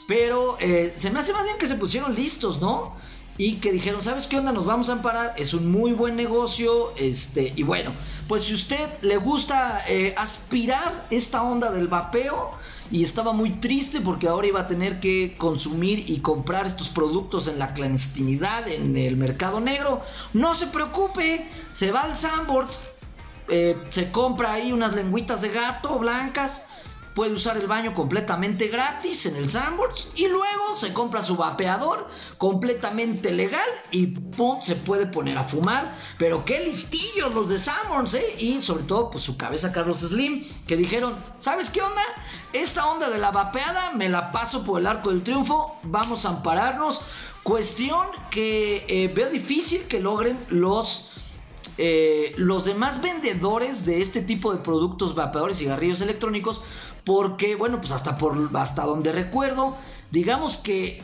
Pero 0.10 0.58
eh, 0.60 0.92
se 0.98 1.12
me 1.12 1.20
hace 1.20 1.34
más 1.34 1.44
bien 1.44 1.60
que 1.60 1.68
se 1.68 1.76
pusieron 1.76 2.16
listos, 2.16 2.60
¿no? 2.60 2.98
y 3.38 3.56
que 3.62 3.72
dijeron, 3.72 4.04
¿sabes 4.04 4.28
qué 4.28 4.38
onda? 4.38 4.52
Nos 4.52 4.66
vamos 4.66 4.90
a 4.90 4.94
amparar, 4.94 5.34
es 5.38 5.54
un 5.54 5.72
muy 5.72 5.94
buen 5.94 6.18
negocio, 6.18 6.92
este, 6.98 7.54
y 7.56 7.64
bueno, 7.64 7.94
pues 8.28 8.44
si 8.44 8.54
usted 8.54 8.86
le 9.02 9.16
gusta 9.16 9.86
eh, 9.88 10.14
aspirar 10.18 11.08
esta 11.10 11.42
onda 11.44 11.72
del 11.72 11.88
vapeo 11.88 12.52
y 12.92 13.02
estaba 13.02 13.32
muy 13.32 13.52
triste 13.52 14.02
porque 14.02 14.28
ahora 14.28 14.48
iba 14.48 14.60
a 14.60 14.68
tener 14.68 15.00
que 15.00 15.36
consumir 15.38 16.10
y 16.10 16.20
comprar 16.20 16.66
estos 16.66 16.90
productos 16.90 17.48
en 17.48 17.60
la 17.60 17.74
clandestinidad, 17.74 18.68
en 18.68 18.98
el 18.98 19.16
mercado 19.16 19.62
negro, 19.62 20.02
no 20.34 20.54
se 20.54 20.68
preocupe, 20.68 21.48
se 21.72 21.94
va 21.94 22.02
al 22.02 22.18
Sandboards, 22.18 22.90
eh, 23.48 23.78
se 23.90 24.12
compra 24.12 24.52
ahí 24.52 24.74
unas 24.74 24.96
lengüitas 24.96 25.42
de 25.42 25.50
gato 25.50 25.98
blancas, 25.98 26.66
puede 27.20 27.34
usar 27.34 27.58
el 27.58 27.68
baño 27.68 27.94
completamente 27.96 28.70
gratis 28.70 29.26
en 29.26 29.36
el 29.36 29.50
Sanborns 29.50 30.14
y 30.16 30.30
luego 30.30 30.74
se 30.74 30.94
compra 30.94 31.22
su 31.22 31.36
vapeador 31.36 32.08
completamente 32.38 33.34
legal 33.34 33.60
y 33.92 34.08
pum, 34.08 34.62
se 34.62 34.78
puede 34.78 35.06
poner 35.06 35.38
a 35.38 35.44
fumar. 35.44 35.84
Pero 36.18 36.46
qué 36.46 36.62
listillos 36.62 37.34
los 37.34 37.50
de 37.50 37.60
Sanborns, 37.60 38.14
¿eh? 38.14 38.24
Y 38.40 38.62
sobre 38.62 38.84
todo, 38.84 39.12
pues 39.12 39.26
su 39.26 39.36
cabeza 39.36 39.74
Carlos 39.74 40.00
Slim, 40.00 40.48
que 40.66 40.78
dijeron, 40.78 41.18
¿sabes 41.40 41.70
qué 41.70 41.82
onda? 41.82 42.02
Esta 42.54 42.88
onda 42.88 43.10
de 43.10 43.18
la 43.18 43.32
vapeada 43.32 43.92
me 43.98 44.08
la 44.08 44.32
paso 44.32 44.64
por 44.64 44.80
el 44.80 44.88
arco 44.88 45.10
del 45.10 45.22
triunfo, 45.22 45.76
vamos 45.84 46.24
a 46.24 46.30
ampararnos. 46.30 47.02
Cuestión 47.44 48.08
que 48.32 48.86
eh, 48.88 49.12
veo 49.14 49.30
difícil 49.30 49.82
que 49.90 50.00
logren 50.00 50.40
los... 50.48 51.08
Eh, 51.82 52.34
los 52.36 52.66
demás 52.66 53.02
vendedores 53.02 53.86
de 53.86 54.02
este 54.02 54.22
tipo 54.22 54.52
de 54.52 54.58
productos 54.58 55.16
vapeadores 55.16 55.62
y 55.62 55.64
cigarrillos 55.64 56.02
electrónicos 56.02 56.62
porque, 57.04 57.56
bueno, 57.56 57.80
pues 57.80 57.92
hasta, 57.92 58.18
por, 58.18 58.50
hasta 58.54 58.86
donde 58.86 59.12
recuerdo, 59.12 59.76
digamos 60.12 60.58
que 60.58 61.02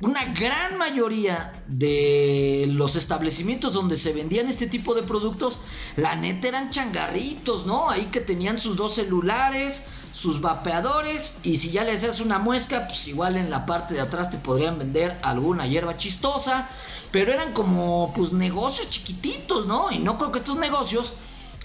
una 0.00 0.24
gran 0.34 0.76
mayoría 0.76 1.62
de 1.68 2.66
los 2.68 2.96
establecimientos 2.96 3.72
donde 3.72 3.96
se 3.96 4.12
vendían 4.12 4.48
este 4.48 4.66
tipo 4.66 4.94
de 4.94 5.02
productos, 5.02 5.60
la 5.96 6.16
neta 6.16 6.48
eran 6.48 6.70
changarritos, 6.70 7.66
¿no? 7.66 7.88
Ahí 7.88 8.06
que 8.06 8.20
tenían 8.20 8.58
sus 8.58 8.76
dos 8.76 8.94
celulares, 8.94 9.86
sus 10.12 10.40
vapeadores, 10.40 11.40
y 11.44 11.56
si 11.56 11.70
ya 11.70 11.84
le 11.84 11.92
haces 11.92 12.20
una 12.20 12.38
muesca, 12.38 12.86
pues 12.88 13.08
igual 13.08 13.36
en 13.36 13.50
la 13.50 13.64
parte 13.64 13.94
de 13.94 14.00
atrás 14.00 14.30
te 14.30 14.38
podrían 14.38 14.78
vender 14.78 15.18
alguna 15.22 15.66
hierba 15.66 15.96
chistosa, 15.96 16.68
pero 17.10 17.32
eran 17.32 17.52
como 17.52 18.12
pues 18.14 18.32
negocios 18.32 18.90
chiquititos, 18.90 19.66
¿no? 19.66 19.90
Y 19.90 19.98
no 19.98 20.18
creo 20.18 20.32
que 20.32 20.38
estos 20.38 20.58
negocios 20.58 21.14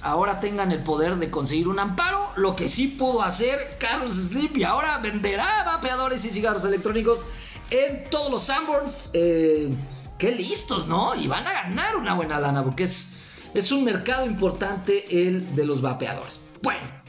ahora 0.01 0.39
tengan 0.39 0.71
el 0.71 0.83
poder 0.83 1.17
de 1.17 1.29
conseguir 1.29 1.67
un 1.67 1.79
amparo. 1.79 2.20
Lo 2.35 2.55
que 2.55 2.67
sí 2.67 2.87
pudo 2.87 3.21
hacer 3.21 3.77
Carlos 3.79 4.15
Slim 4.15 4.55
y 4.55 4.63
ahora 4.63 4.97
venderá 4.99 5.47
vapeadores 5.65 6.23
y 6.25 6.29
cigarros 6.29 6.65
electrónicos 6.65 7.25
en 7.69 8.09
todos 8.09 8.31
los 8.31 8.43
Sanborns. 8.43 9.09
Eh, 9.13 9.69
qué 10.17 10.31
listos, 10.33 10.87
¿no? 10.87 11.15
Y 11.15 11.27
van 11.27 11.45
a 11.47 11.53
ganar 11.53 11.95
una 11.95 12.13
buena 12.13 12.39
lana 12.39 12.63
porque 12.63 12.83
es, 12.83 13.13
es 13.53 13.71
un 13.71 13.83
mercado 13.83 14.25
importante 14.25 15.27
el 15.27 15.55
de 15.55 15.65
los 15.65 15.81
vapeadores. 15.81 16.43
Bueno. 16.61 17.01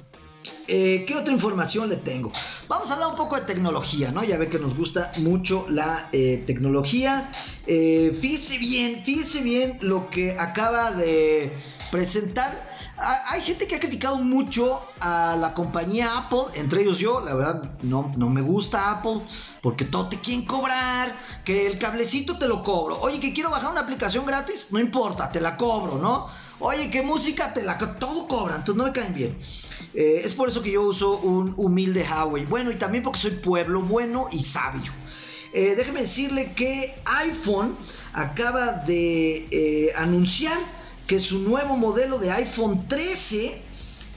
Eh, 0.68 1.04
¿Qué 1.06 1.16
otra 1.16 1.32
información 1.32 1.88
le 1.88 1.96
tengo? 1.96 2.32
Vamos 2.68 2.90
a 2.90 2.94
hablar 2.94 3.10
un 3.10 3.16
poco 3.16 3.34
de 3.36 3.42
tecnología, 3.42 4.10
¿no? 4.12 4.22
Ya 4.24 4.38
ve 4.38 4.48
que 4.48 4.58
nos 4.58 4.76
gusta 4.76 5.12
mucho 5.18 5.66
la 5.68 6.08
eh, 6.12 6.44
tecnología. 6.46 7.30
fíjese 7.66 8.58
bien, 8.58 9.02
fíjese 9.04 9.42
bien 9.42 9.78
lo 9.82 10.08
que 10.08 10.36
acaba 10.38 10.92
de 10.92 11.52
presentar 11.90 12.71
hay 13.02 13.42
gente 13.42 13.66
que 13.66 13.76
ha 13.76 13.80
criticado 13.80 14.16
mucho 14.16 14.80
a 15.00 15.36
la 15.38 15.54
compañía 15.54 16.16
Apple, 16.16 16.44
entre 16.54 16.82
ellos 16.82 16.98
yo, 16.98 17.20
la 17.20 17.34
verdad 17.34 17.70
no, 17.82 18.12
no 18.16 18.28
me 18.28 18.40
gusta 18.40 18.90
Apple, 18.90 19.20
porque 19.60 19.84
todo 19.84 20.08
te 20.08 20.18
quieren 20.18 20.46
cobrar, 20.46 21.12
que 21.44 21.66
el 21.66 21.78
cablecito 21.78 22.38
te 22.38 22.46
lo 22.46 22.62
cobro. 22.62 23.00
Oye, 23.00 23.20
que 23.20 23.32
quiero 23.32 23.50
bajar 23.50 23.72
una 23.72 23.80
aplicación 23.80 24.24
gratis, 24.26 24.68
no 24.70 24.78
importa, 24.78 25.30
te 25.32 25.40
la 25.40 25.56
cobro, 25.56 25.98
¿no? 25.98 26.28
Oye, 26.60 26.90
que 26.90 27.02
música 27.02 27.52
te 27.52 27.62
la 27.62 27.76
todo 27.78 28.28
cobran, 28.28 28.60
entonces 28.60 28.78
no 28.78 28.84
me 28.84 28.92
caen 28.92 29.14
bien. 29.14 29.38
Eh, 29.94 30.20
es 30.24 30.32
por 30.34 30.48
eso 30.48 30.62
que 30.62 30.70
yo 30.70 30.82
uso 30.82 31.18
un 31.18 31.54
humilde 31.56 32.06
Huawei. 32.08 32.46
Bueno, 32.46 32.70
y 32.70 32.76
también 32.76 33.02
porque 33.02 33.18
soy 33.18 33.32
pueblo 33.32 33.80
bueno 33.82 34.28
y 34.30 34.42
sabio. 34.42 34.92
Eh, 35.52 35.74
déjeme 35.76 36.02
decirle 36.02 36.52
que 36.54 36.94
iPhone 37.04 37.76
acaba 38.12 38.72
de 38.72 39.48
eh, 39.50 39.92
anunciar 39.96 40.58
que 41.12 41.20
su 41.20 41.40
nuevo 41.40 41.76
modelo 41.76 42.16
de 42.16 42.32
iPhone 42.32 42.88
13, 42.88 43.62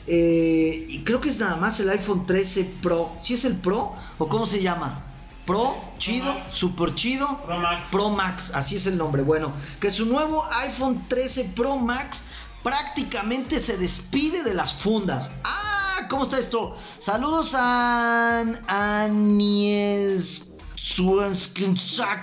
eh, 0.07 0.85
y 0.87 1.03
creo 1.03 1.19
que 1.19 1.27
es 1.27 1.37
nada 1.39 1.57
más 1.57 1.77
el 1.81 1.89
iPhone 1.89 2.25
13 2.25 2.63
Pro, 2.81 3.11
si 3.19 3.33
es 3.33 3.43
el 3.43 3.57
Pro 3.57 3.93
o 4.17 4.29
cómo 4.29 4.45
se 4.45 4.61
llama? 4.61 5.03
Pro, 5.45 5.75
chido, 5.97 6.33
super 6.49 6.95
chido, 6.95 7.41
Pro 7.45 7.59
Max. 7.59 7.89
Pro 7.91 8.09
Max, 8.11 8.51
así 8.55 8.77
es 8.77 8.85
el 8.85 8.97
nombre. 8.97 9.23
Bueno, 9.23 9.51
que 9.81 9.91
su 9.91 10.05
nuevo 10.05 10.47
iPhone 10.53 11.03
13 11.09 11.51
Pro 11.53 11.75
Max 11.75 12.23
prácticamente 12.63 13.59
se 13.59 13.75
despide 13.75 14.41
de 14.43 14.53
las 14.53 14.71
fundas. 14.71 15.31
Ah, 15.43 16.07
¿cómo 16.09 16.23
está 16.23 16.39
esto? 16.39 16.77
Saludos 16.99 17.55
a 17.57 18.45
Anies 18.69 20.53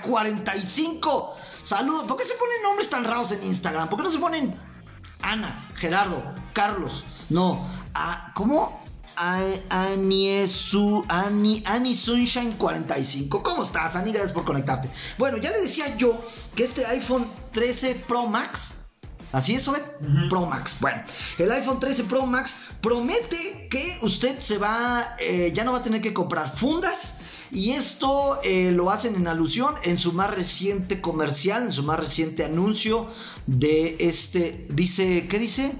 45. 0.01 1.35
Saludos. 1.63 2.03
¿Por 2.03 2.17
qué 2.17 2.25
se 2.25 2.35
ponen 2.35 2.61
nombres 2.61 2.89
tan 2.89 3.05
raros 3.05 3.31
en 3.31 3.43
Instagram? 3.43 3.89
¿Por 3.89 3.97
qué 3.97 4.03
no 4.03 4.09
se 4.09 4.19
ponen 4.19 4.59
Ana, 5.21 5.65
Gerardo, 5.75 6.21
Carlos? 6.51 7.05
No. 7.29 7.67
¿Cómo? 8.33 8.83
Ani, 9.15 9.67
Ani 11.65 11.95
Sunshine 11.95 12.53
45. 12.57 13.43
¿Cómo 13.43 13.63
estás, 13.63 13.95
Ani? 13.95 14.11
Gracias 14.11 14.33
por 14.33 14.43
conectarte. 14.43 14.89
Bueno, 15.17 15.37
ya 15.37 15.51
le 15.51 15.61
decía 15.61 15.95
yo 15.95 16.21
que 16.53 16.65
este 16.65 16.85
iPhone 16.87 17.27
13 17.51 17.95
Pro 18.07 18.27
Max. 18.27 18.79
¿Así 19.31 19.55
es, 19.55 19.67
Obed? 19.67 19.81
Pro 20.29 20.45
Max. 20.45 20.75
Bueno, 20.81 21.01
el 21.37 21.51
iPhone 21.51 21.79
13 21.79 22.03
Pro 22.03 22.25
Max 22.25 22.55
promete 22.81 23.67
que 23.69 23.99
usted 24.01 24.37
se 24.39 24.57
va, 24.57 25.15
eh, 25.19 25.51
ya 25.55 25.63
no 25.63 25.71
va 25.71 25.79
a 25.79 25.83
tener 25.83 26.01
que 26.01 26.13
comprar 26.13 26.55
fundas 26.55 27.17
y 27.53 27.71
esto 27.71 28.39
eh, 28.43 28.71
lo 28.71 28.89
hacen 28.89 29.15
en 29.15 29.27
alusión 29.27 29.75
en 29.83 29.99
su 29.99 30.11
más 30.13 30.31
reciente 30.31 31.01
comercial, 31.01 31.63
en 31.63 31.71
su 31.71 31.83
más 31.83 31.99
reciente 31.99 32.43
anuncio 32.43 33.07
de 33.45 33.95
este, 33.99 34.65
dice, 34.69 35.27
¿qué 35.29 35.37
dice? 35.37 35.71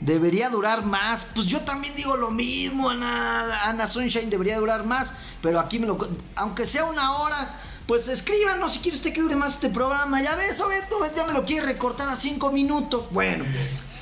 Debería 0.00 0.50
durar 0.50 0.84
más. 0.84 1.26
Pues 1.34 1.46
yo 1.46 1.60
también 1.60 1.94
digo 1.94 2.16
lo 2.16 2.30
mismo, 2.30 2.90
Ana, 2.90 3.68
Ana 3.68 3.86
Sunshine 3.86 4.28
debería 4.28 4.58
durar 4.58 4.84
más, 4.84 5.14
pero 5.40 5.60
aquí 5.60 5.78
me 5.78 5.86
lo, 5.86 5.98
aunque 6.34 6.66
sea 6.66 6.84
una 6.84 7.12
hora, 7.12 7.60
pues 7.86 8.08
escríbanos 8.08 8.72
si 8.72 8.80
quiere 8.80 8.96
usted 8.96 9.12
que 9.12 9.20
dure 9.20 9.36
más 9.36 9.54
este 9.54 9.68
programa. 9.68 10.20
Ya 10.20 10.34
ves, 10.34 10.60
Obeto, 10.60 10.98
ya 11.14 11.26
me 11.26 11.32
lo 11.32 11.44
quiere 11.44 11.66
recortar 11.66 12.08
a 12.08 12.16
5 12.16 12.50
minutos. 12.50 13.06
Bueno, 13.12 13.44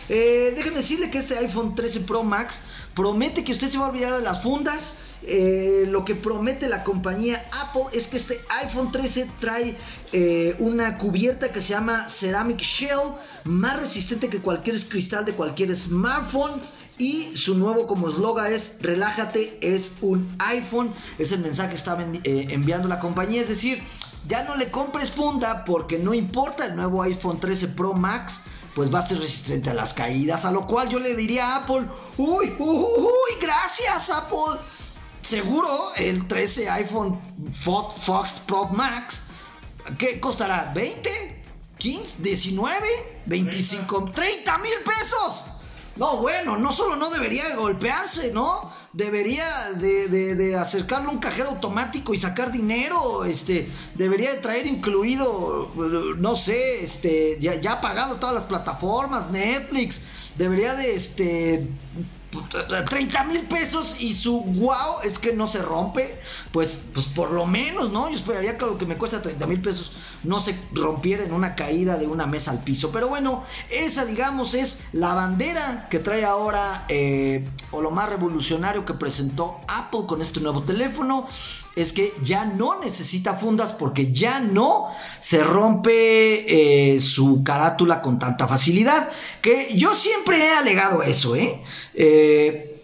eh, 0.08 0.54
déjenme 0.56 0.78
decirle 0.78 1.10
que 1.10 1.18
este 1.18 1.36
iPhone 1.36 1.74
13 1.74 2.00
Pro 2.00 2.22
Max 2.22 2.62
promete 2.94 3.44
que 3.44 3.52
usted 3.52 3.68
se 3.68 3.76
va 3.76 3.86
a 3.86 3.88
olvidar 3.90 4.14
de 4.14 4.22
las 4.22 4.42
fundas 4.42 4.94
eh, 5.24 5.86
lo 5.88 6.04
que 6.04 6.16
promete 6.16 6.68
la 6.68 6.82
compañía 6.82 7.48
Apple 7.64 7.84
es 7.92 8.08
que 8.08 8.16
este 8.16 8.40
iPhone 8.62 8.90
13 8.90 9.30
trae 9.38 9.76
eh, 10.12 10.56
una 10.58 10.98
cubierta 10.98 11.52
que 11.52 11.60
se 11.60 11.68
llama 11.68 12.08
Ceramic 12.08 12.60
Shell, 12.60 13.12
más 13.44 13.80
resistente 13.80 14.28
que 14.28 14.40
cualquier 14.40 14.78
cristal 14.88 15.24
de 15.24 15.34
cualquier 15.34 15.74
smartphone. 15.76 16.60
Y 16.98 17.36
su 17.36 17.56
nuevo 17.56 17.86
como 17.86 18.08
eslogan 18.08 18.52
es 18.52 18.76
relájate, 18.80 19.58
es 19.60 19.92
un 20.02 20.28
iPhone. 20.38 20.94
Es 21.18 21.32
el 21.32 21.40
mensaje 21.40 21.70
que 21.70 21.76
está 21.76 21.96
eh, 22.00 22.48
enviando 22.50 22.86
la 22.86 23.00
compañía. 23.00 23.40
Es 23.40 23.48
decir, 23.48 23.82
ya 24.28 24.44
no 24.44 24.56
le 24.56 24.70
compres 24.70 25.10
funda 25.10 25.64
porque 25.64 25.98
no 25.98 26.14
importa 26.14 26.66
el 26.66 26.76
nuevo 26.76 27.02
iPhone 27.02 27.40
13 27.40 27.68
Pro 27.68 27.94
Max 27.94 28.42
pues 28.74 28.92
va 28.92 29.00
a 29.00 29.06
ser 29.06 29.18
resistente 29.18 29.70
a 29.70 29.74
las 29.74 29.94
caídas. 29.94 30.44
A 30.44 30.52
lo 30.52 30.66
cual 30.66 30.88
yo 30.88 30.98
le 30.98 31.16
diría 31.16 31.46
a 31.46 31.56
Apple, 31.64 31.88
uy, 32.18 32.54
uy, 32.58 32.86
uy, 32.98 33.40
gracias 33.40 34.10
Apple 34.10 34.60
seguro 35.22 35.92
el 35.96 36.26
13 36.26 36.68
iPhone 36.70 37.18
Fox 37.54 38.40
Pro 38.46 38.66
Max, 38.66 39.24
¿qué 39.98 40.20
costará? 40.20 40.72
¿20? 40.74 41.08
¿15? 41.78 42.16
¿19? 42.18 42.68
¿25? 43.26 44.12
¿30 44.12 44.62
mil 44.62 44.72
pesos? 44.84 45.44
No, 45.96 46.18
bueno, 46.18 46.56
no 46.56 46.72
solo 46.72 46.96
no 46.96 47.10
debería 47.10 47.54
golpearse, 47.54 48.32
¿no? 48.32 48.72
Debería 48.94 49.44
de, 49.76 50.08
de, 50.08 50.56
un 51.08 51.18
cajero 51.18 51.50
automático 51.50 52.14
y 52.14 52.18
sacar 52.18 52.50
dinero, 52.50 53.24
este, 53.24 53.70
debería 53.94 54.32
de 54.32 54.40
traer 54.40 54.66
incluido, 54.66 55.70
no 56.18 56.36
sé, 56.36 56.84
este, 56.84 57.38
ya, 57.40 57.54
ya 57.54 57.80
pagado 57.80 58.16
todas 58.16 58.34
las 58.34 58.44
plataformas, 58.44 59.30
Netflix, 59.30 60.02
debería 60.36 60.74
de, 60.74 60.94
este, 60.94 61.66
30 62.88 63.24
mil 63.24 63.42
pesos 63.42 63.96
y 64.00 64.14
su 64.14 64.40
wow 64.40 65.00
es 65.04 65.18
que 65.18 65.32
no 65.34 65.46
se 65.46 65.60
rompe, 65.60 66.18
pues, 66.50 66.82
pues 66.94 67.06
por 67.06 67.30
lo 67.30 67.46
menos, 67.46 67.92
¿no? 67.92 68.08
Yo 68.08 68.16
esperaría 68.16 68.56
que 68.56 68.64
lo 68.64 68.78
que 68.78 68.86
me 68.86 68.96
cuesta 68.96 69.20
30 69.20 69.46
mil 69.46 69.60
pesos 69.60 69.92
no 70.24 70.40
se 70.40 70.56
rompiera 70.72 71.24
en 71.24 71.32
una 71.32 71.54
caída 71.54 71.98
de 71.98 72.06
una 72.06 72.26
mesa 72.26 72.52
al 72.52 72.62
piso. 72.62 72.90
Pero 72.90 73.08
bueno, 73.08 73.44
esa 73.70 74.04
digamos 74.06 74.54
es 74.54 74.80
la 74.92 75.14
bandera 75.14 75.88
que 75.90 75.98
trae 75.98 76.24
ahora, 76.24 76.86
eh, 76.88 77.46
o 77.70 77.80
lo 77.80 77.90
más 77.90 78.08
revolucionario 78.08 78.84
que 78.84 78.94
presentó 78.94 79.60
Apple 79.68 80.02
con 80.06 80.22
este 80.22 80.40
nuevo 80.40 80.62
teléfono, 80.62 81.26
es 81.74 81.92
que 81.92 82.12
ya 82.22 82.44
no 82.44 82.80
necesita 82.80 83.34
fundas 83.34 83.72
porque 83.72 84.12
ya 84.12 84.40
no 84.40 84.88
se 85.20 85.42
rompe 85.42 86.94
eh, 86.94 87.00
su 87.00 87.42
carátula 87.42 88.02
con 88.02 88.18
tanta 88.18 88.46
facilidad. 88.46 89.10
Que 89.40 89.68
yo 89.74 89.94
siempre 89.94 90.38
he 90.38 90.50
alegado 90.50 91.02
eso, 91.02 91.34
¿eh? 91.34 91.62
Eh, 91.94 92.21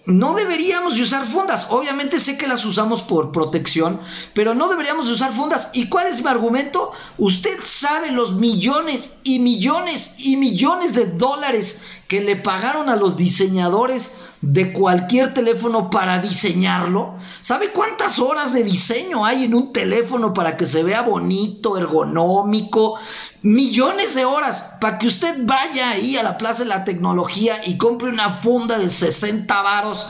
no 0.09 0.33
deberíamos 0.33 0.97
de 0.97 1.03
usar 1.03 1.27
fundas. 1.27 1.67
Obviamente 1.69 2.19
sé 2.19 2.39
que 2.39 2.47
las 2.47 2.65
usamos 2.65 3.03
por 3.03 3.31
protección, 3.31 4.01
pero 4.33 4.55
no 4.55 4.69
deberíamos 4.69 5.07
de 5.07 5.13
usar 5.13 5.35
fundas. 5.35 5.69
¿Y 5.75 5.91
cuál 5.91 6.07
es 6.07 6.23
mi 6.23 6.29
argumento? 6.31 6.93
Usted 7.19 7.59
sabe 7.63 8.11
los 8.13 8.33
millones 8.33 9.19
y 9.23 9.39
millones 9.39 10.15
y 10.17 10.39
millones 10.39 10.95
de 10.95 11.05
dólares 11.05 11.83
que 12.09 12.23
le 12.23 12.37
pagaron 12.37 12.89
a 12.89 12.97
los 12.97 13.19
diseñadores 13.19 14.17
de 14.41 14.73
cualquier 14.73 15.35
teléfono 15.35 15.91
para 15.91 16.21
diseñarlo. 16.21 17.17
¿Sabe 17.43 17.69
cuántas 17.69 18.19
horas 18.19 18.55
de 18.55 18.65
diseño 18.65 19.27
hay 19.27 19.45
en 19.45 19.55
un 19.55 19.75
teléfono 19.75 20.33
para 20.33 20.57
que 20.57 20.65
se 20.65 20.83
vea 20.83 21.03
bonito, 21.03 21.77
ergonómico? 21.77 22.95
Millones 23.43 24.15
de 24.15 24.25
horas 24.25 24.73
para 24.81 24.99
que 24.99 25.07
usted 25.07 25.45
vaya 25.45 25.91
ahí 25.91 26.17
a 26.17 26.23
la 26.23 26.39
Plaza 26.39 26.63
de 26.63 26.69
la 26.69 26.85
Tecnología 26.85 27.55
y 27.67 27.79
compre 27.79 28.09
una 28.09 28.35
funda 28.35 28.79
de 28.79 28.91
60 28.91 29.63
varos 29.63 30.09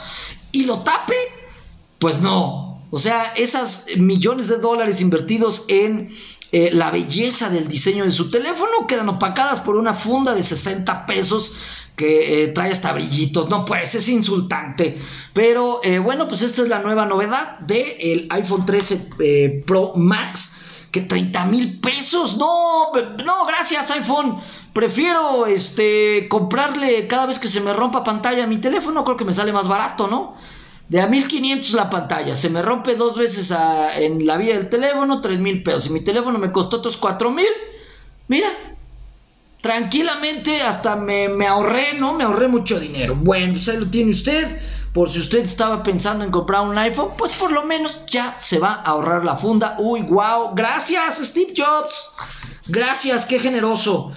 y 0.53 0.65
lo 0.65 0.79
tape. 0.81 1.17
Pues 1.99 2.21
no. 2.21 2.81
O 2.91 2.99
sea, 2.99 3.35
esas 3.37 3.87
millones 3.97 4.49
de 4.49 4.57
dólares 4.59 5.01
invertidos 5.01 5.67
en 5.69 6.09
eh, 6.53 6.71
la 6.73 6.91
belleza 6.91 7.51
del 7.51 7.69
diseño 7.69 8.05
de 8.05 8.11
su 8.11 8.31
teléfono 8.31 8.87
quedan 8.87 9.09
opacadas 9.11 9.61
por 9.61 9.77
una 9.77 9.93
funda 9.93 10.35
de 10.35 10.43
60 10.43 11.05
pesos 11.07 11.55
que 11.99 12.45
eh, 12.45 12.49
trae 12.49 12.73
hasta 12.73 12.93
brillitos. 12.95 13.51
No, 13.51 13.67
pues 13.67 13.95
es 13.95 14.09
insultante. 14.09 14.97
Pero 15.35 15.81
eh, 15.83 15.99
bueno, 15.99 16.29
pues 16.29 16.41
esta 16.41 16.63
es 16.63 16.69
la 16.69 16.79
nueva 16.79 17.05
novedad 17.05 17.59
del 17.59 18.27
iPhone 18.31 18.65
13 18.65 19.09
eh, 19.19 19.65
Pro 19.67 19.93
Max. 19.97 20.53
Que 20.91 21.03
30 21.03 21.45
mil 21.47 21.81
pesos. 21.81 22.37
No, 22.37 22.93
no, 23.25 23.47
gracias 23.47 23.91
iPhone. 23.91 24.41
Prefiero 24.73 25.47
este 25.47 26.29
comprarle 26.29 27.07
cada 27.07 27.27
vez 27.27 27.39
que 27.39 27.49
se 27.49 27.61
me 27.61 27.73
rompa 27.73 28.05
pantalla 28.05 28.45
a 28.45 28.47
mi 28.47 28.59
teléfono. 28.59 29.05
Creo 29.05 29.17
que 29.17 29.25
me 29.25 29.35
sale 29.35 29.53
más 29.53 29.69
barato, 29.69 30.07
¿no? 30.07 30.37
De 30.89 31.01
a 31.01 31.07
1500 31.07 31.73
la 31.73 31.91
pantalla. 31.91 32.35
Se 32.37 32.49
me 32.49 32.63
rompe 32.63 32.95
dos 32.95 33.17
veces 33.17 33.55
en 33.99 34.27
la 34.27 34.37
vía 34.37 34.55
del 34.57 34.69
teléfono, 34.69 35.21
3 35.21 35.39
mil 35.39 35.63
pesos. 35.63 35.87
Y 35.87 35.91
mi 35.91 36.01
teléfono 36.01 36.39
me 36.39 36.53
costó 36.53 36.79
otros 36.79 36.97
4 36.97 37.31
mil. 37.31 37.49
Mira, 38.29 38.49
tranquilamente 39.61 40.63
hasta 40.63 40.97
me, 40.97 41.47
ahorré, 41.47 41.95
¿no? 41.95 42.15
Me 42.15 42.25
ahorré 42.25 42.49
mucho 42.49 42.79
dinero. 42.79 43.15
Bueno, 43.15 43.55
pues 43.55 43.69
ahí 43.69 43.79
lo 43.79 43.91
tiene 43.91 44.13
usted. 44.13 44.61
Por 44.93 45.11
si 45.11 45.21
usted 45.21 45.41
estaba 45.41 45.83
pensando 45.83 46.25
en 46.25 46.31
comprar 46.31 46.63
un 46.63 46.79
iPhone, 46.79 47.11
pues 47.17 47.33
por 47.33 47.53
lo 47.53 47.65
menos 47.65 48.07
ya 48.07 48.37
se 48.39 48.59
va 48.59 48.73
a 48.73 48.83
ahorrar 48.83 49.25
la 49.25 49.37
funda. 49.37 49.77
Uy, 49.79 50.03
wow. 50.03 50.55
Gracias, 50.55 51.19
Steve 51.23 51.53
Jobs. 51.57 52.15
Gracias, 52.69 53.27
qué 53.27 53.39
generoso. 53.39 54.13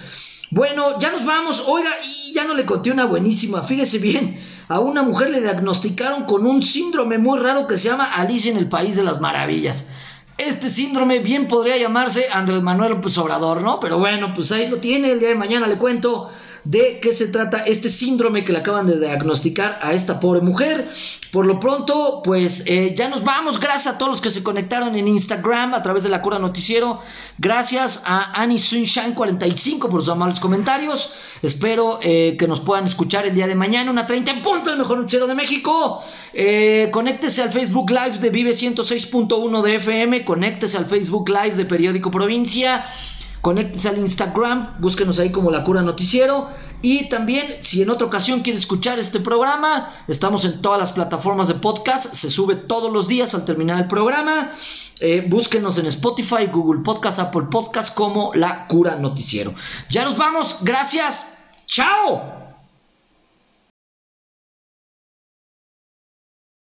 Bueno, 0.50 0.98
ya 0.98 1.12
nos 1.12 1.24
vamos. 1.24 1.64
Oiga, 1.66 1.90
y 2.04 2.34
ya 2.34 2.44
no 2.44 2.54
le 2.54 2.66
conté 2.66 2.90
una 2.90 3.04
buenísima. 3.04 3.62
Fíjese 3.62 3.98
bien, 3.98 4.38
a 4.68 4.80
una 4.80 5.02
mujer 5.02 5.30
le 5.30 5.40
diagnosticaron 5.40 6.24
con 6.24 6.46
un 6.46 6.62
síndrome 6.62 7.18
muy 7.18 7.38
raro 7.38 7.66
que 7.66 7.78
se 7.78 7.88
llama 7.88 8.12
Alicia 8.14 8.50
en 8.50 8.58
el 8.58 8.68
País 8.68 8.96
de 8.96 9.02
las 9.02 9.20
Maravillas. 9.20 9.90
Este 10.38 10.70
síndrome 10.70 11.20
bien 11.20 11.46
podría 11.46 11.76
llamarse 11.76 12.26
Andrés 12.32 12.62
Manuel 12.62 12.92
López 12.92 13.16
Obrador, 13.18 13.62
¿no? 13.62 13.78
Pero 13.80 13.98
bueno, 13.98 14.34
pues 14.34 14.50
ahí 14.52 14.66
lo 14.68 14.78
tiene, 14.78 15.12
el 15.12 15.20
día 15.20 15.28
de 15.28 15.34
mañana 15.34 15.66
le 15.66 15.78
cuento. 15.78 16.30
De 16.64 17.00
qué 17.00 17.12
se 17.12 17.28
trata 17.28 17.58
este 17.58 17.88
síndrome 17.88 18.44
que 18.44 18.52
le 18.52 18.58
acaban 18.58 18.86
de 18.86 18.98
diagnosticar 18.98 19.78
a 19.82 19.92
esta 19.92 20.20
pobre 20.20 20.40
mujer. 20.40 20.88
Por 21.30 21.46
lo 21.46 21.58
pronto, 21.58 22.20
pues 22.24 22.64
eh, 22.66 22.94
ya 22.96 23.08
nos 23.08 23.24
vamos. 23.24 23.58
Gracias 23.58 23.94
a 23.94 23.98
todos 23.98 24.12
los 24.12 24.20
que 24.20 24.30
se 24.30 24.42
conectaron 24.42 24.94
en 24.94 25.08
Instagram 25.08 25.74
a 25.74 25.82
través 25.82 26.04
de 26.04 26.10
la 26.10 26.22
Cura 26.22 26.38
Noticiero. 26.38 27.00
Gracias 27.38 28.02
a 28.04 28.40
Annie 28.40 28.58
Sunshine 28.58 29.14
45 29.14 29.88
por 29.88 30.00
sus 30.00 30.10
amables 30.10 30.38
comentarios. 30.38 31.12
Espero 31.42 31.98
eh, 32.02 32.36
que 32.38 32.46
nos 32.46 32.60
puedan 32.60 32.84
escuchar 32.84 33.26
el 33.26 33.34
día 33.34 33.46
de 33.46 33.54
mañana, 33.54 33.90
una 33.90 34.06
30 34.06 34.30
en 34.30 34.42
punto, 34.42 34.70
el 34.70 34.78
mejor 34.78 34.98
noticiero 34.98 35.26
de 35.26 35.34
México. 35.34 36.02
Eh, 36.32 36.88
conéctese 36.92 37.42
al 37.42 37.52
Facebook 37.52 37.90
Live 37.90 38.18
de 38.18 38.30
Vive 38.30 38.50
106.1 38.50 39.62
de 39.62 39.74
FM. 39.76 40.24
Conéctese 40.24 40.76
al 40.76 40.86
Facebook 40.86 41.28
Live 41.28 41.56
de 41.56 41.64
Periódico 41.64 42.10
Provincia. 42.10 42.86
Conéctese 43.42 43.88
al 43.88 43.98
Instagram, 43.98 44.76
búsquenos 44.78 45.18
ahí 45.18 45.32
como 45.32 45.50
La 45.50 45.64
Cura 45.64 45.82
Noticiero. 45.82 46.48
Y 46.80 47.08
también, 47.08 47.44
si 47.60 47.82
en 47.82 47.90
otra 47.90 48.06
ocasión 48.06 48.40
quiere 48.40 48.58
escuchar 48.58 49.00
este 49.00 49.18
programa, 49.18 49.92
estamos 50.06 50.44
en 50.44 50.62
todas 50.62 50.78
las 50.78 50.92
plataformas 50.92 51.48
de 51.48 51.54
podcast. 51.54 52.14
Se 52.14 52.30
sube 52.30 52.54
todos 52.54 52.92
los 52.92 53.08
días 53.08 53.34
al 53.34 53.44
terminar 53.44 53.80
el 53.80 53.88
programa. 53.88 54.52
Eh, 55.00 55.26
búsquenos 55.28 55.76
en 55.78 55.86
Spotify, 55.86 56.46
Google 56.52 56.82
Podcast, 56.82 57.18
Apple 57.18 57.46
Podcast 57.50 57.94
como 57.96 58.32
La 58.34 58.68
Cura 58.68 58.96
Noticiero. 58.96 59.52
Ya 59.90 60.04
nos 60.04 60.16
vamos. 60.16 60.58
Gracias. 60.62 61.38
Chao. 61.66 62.41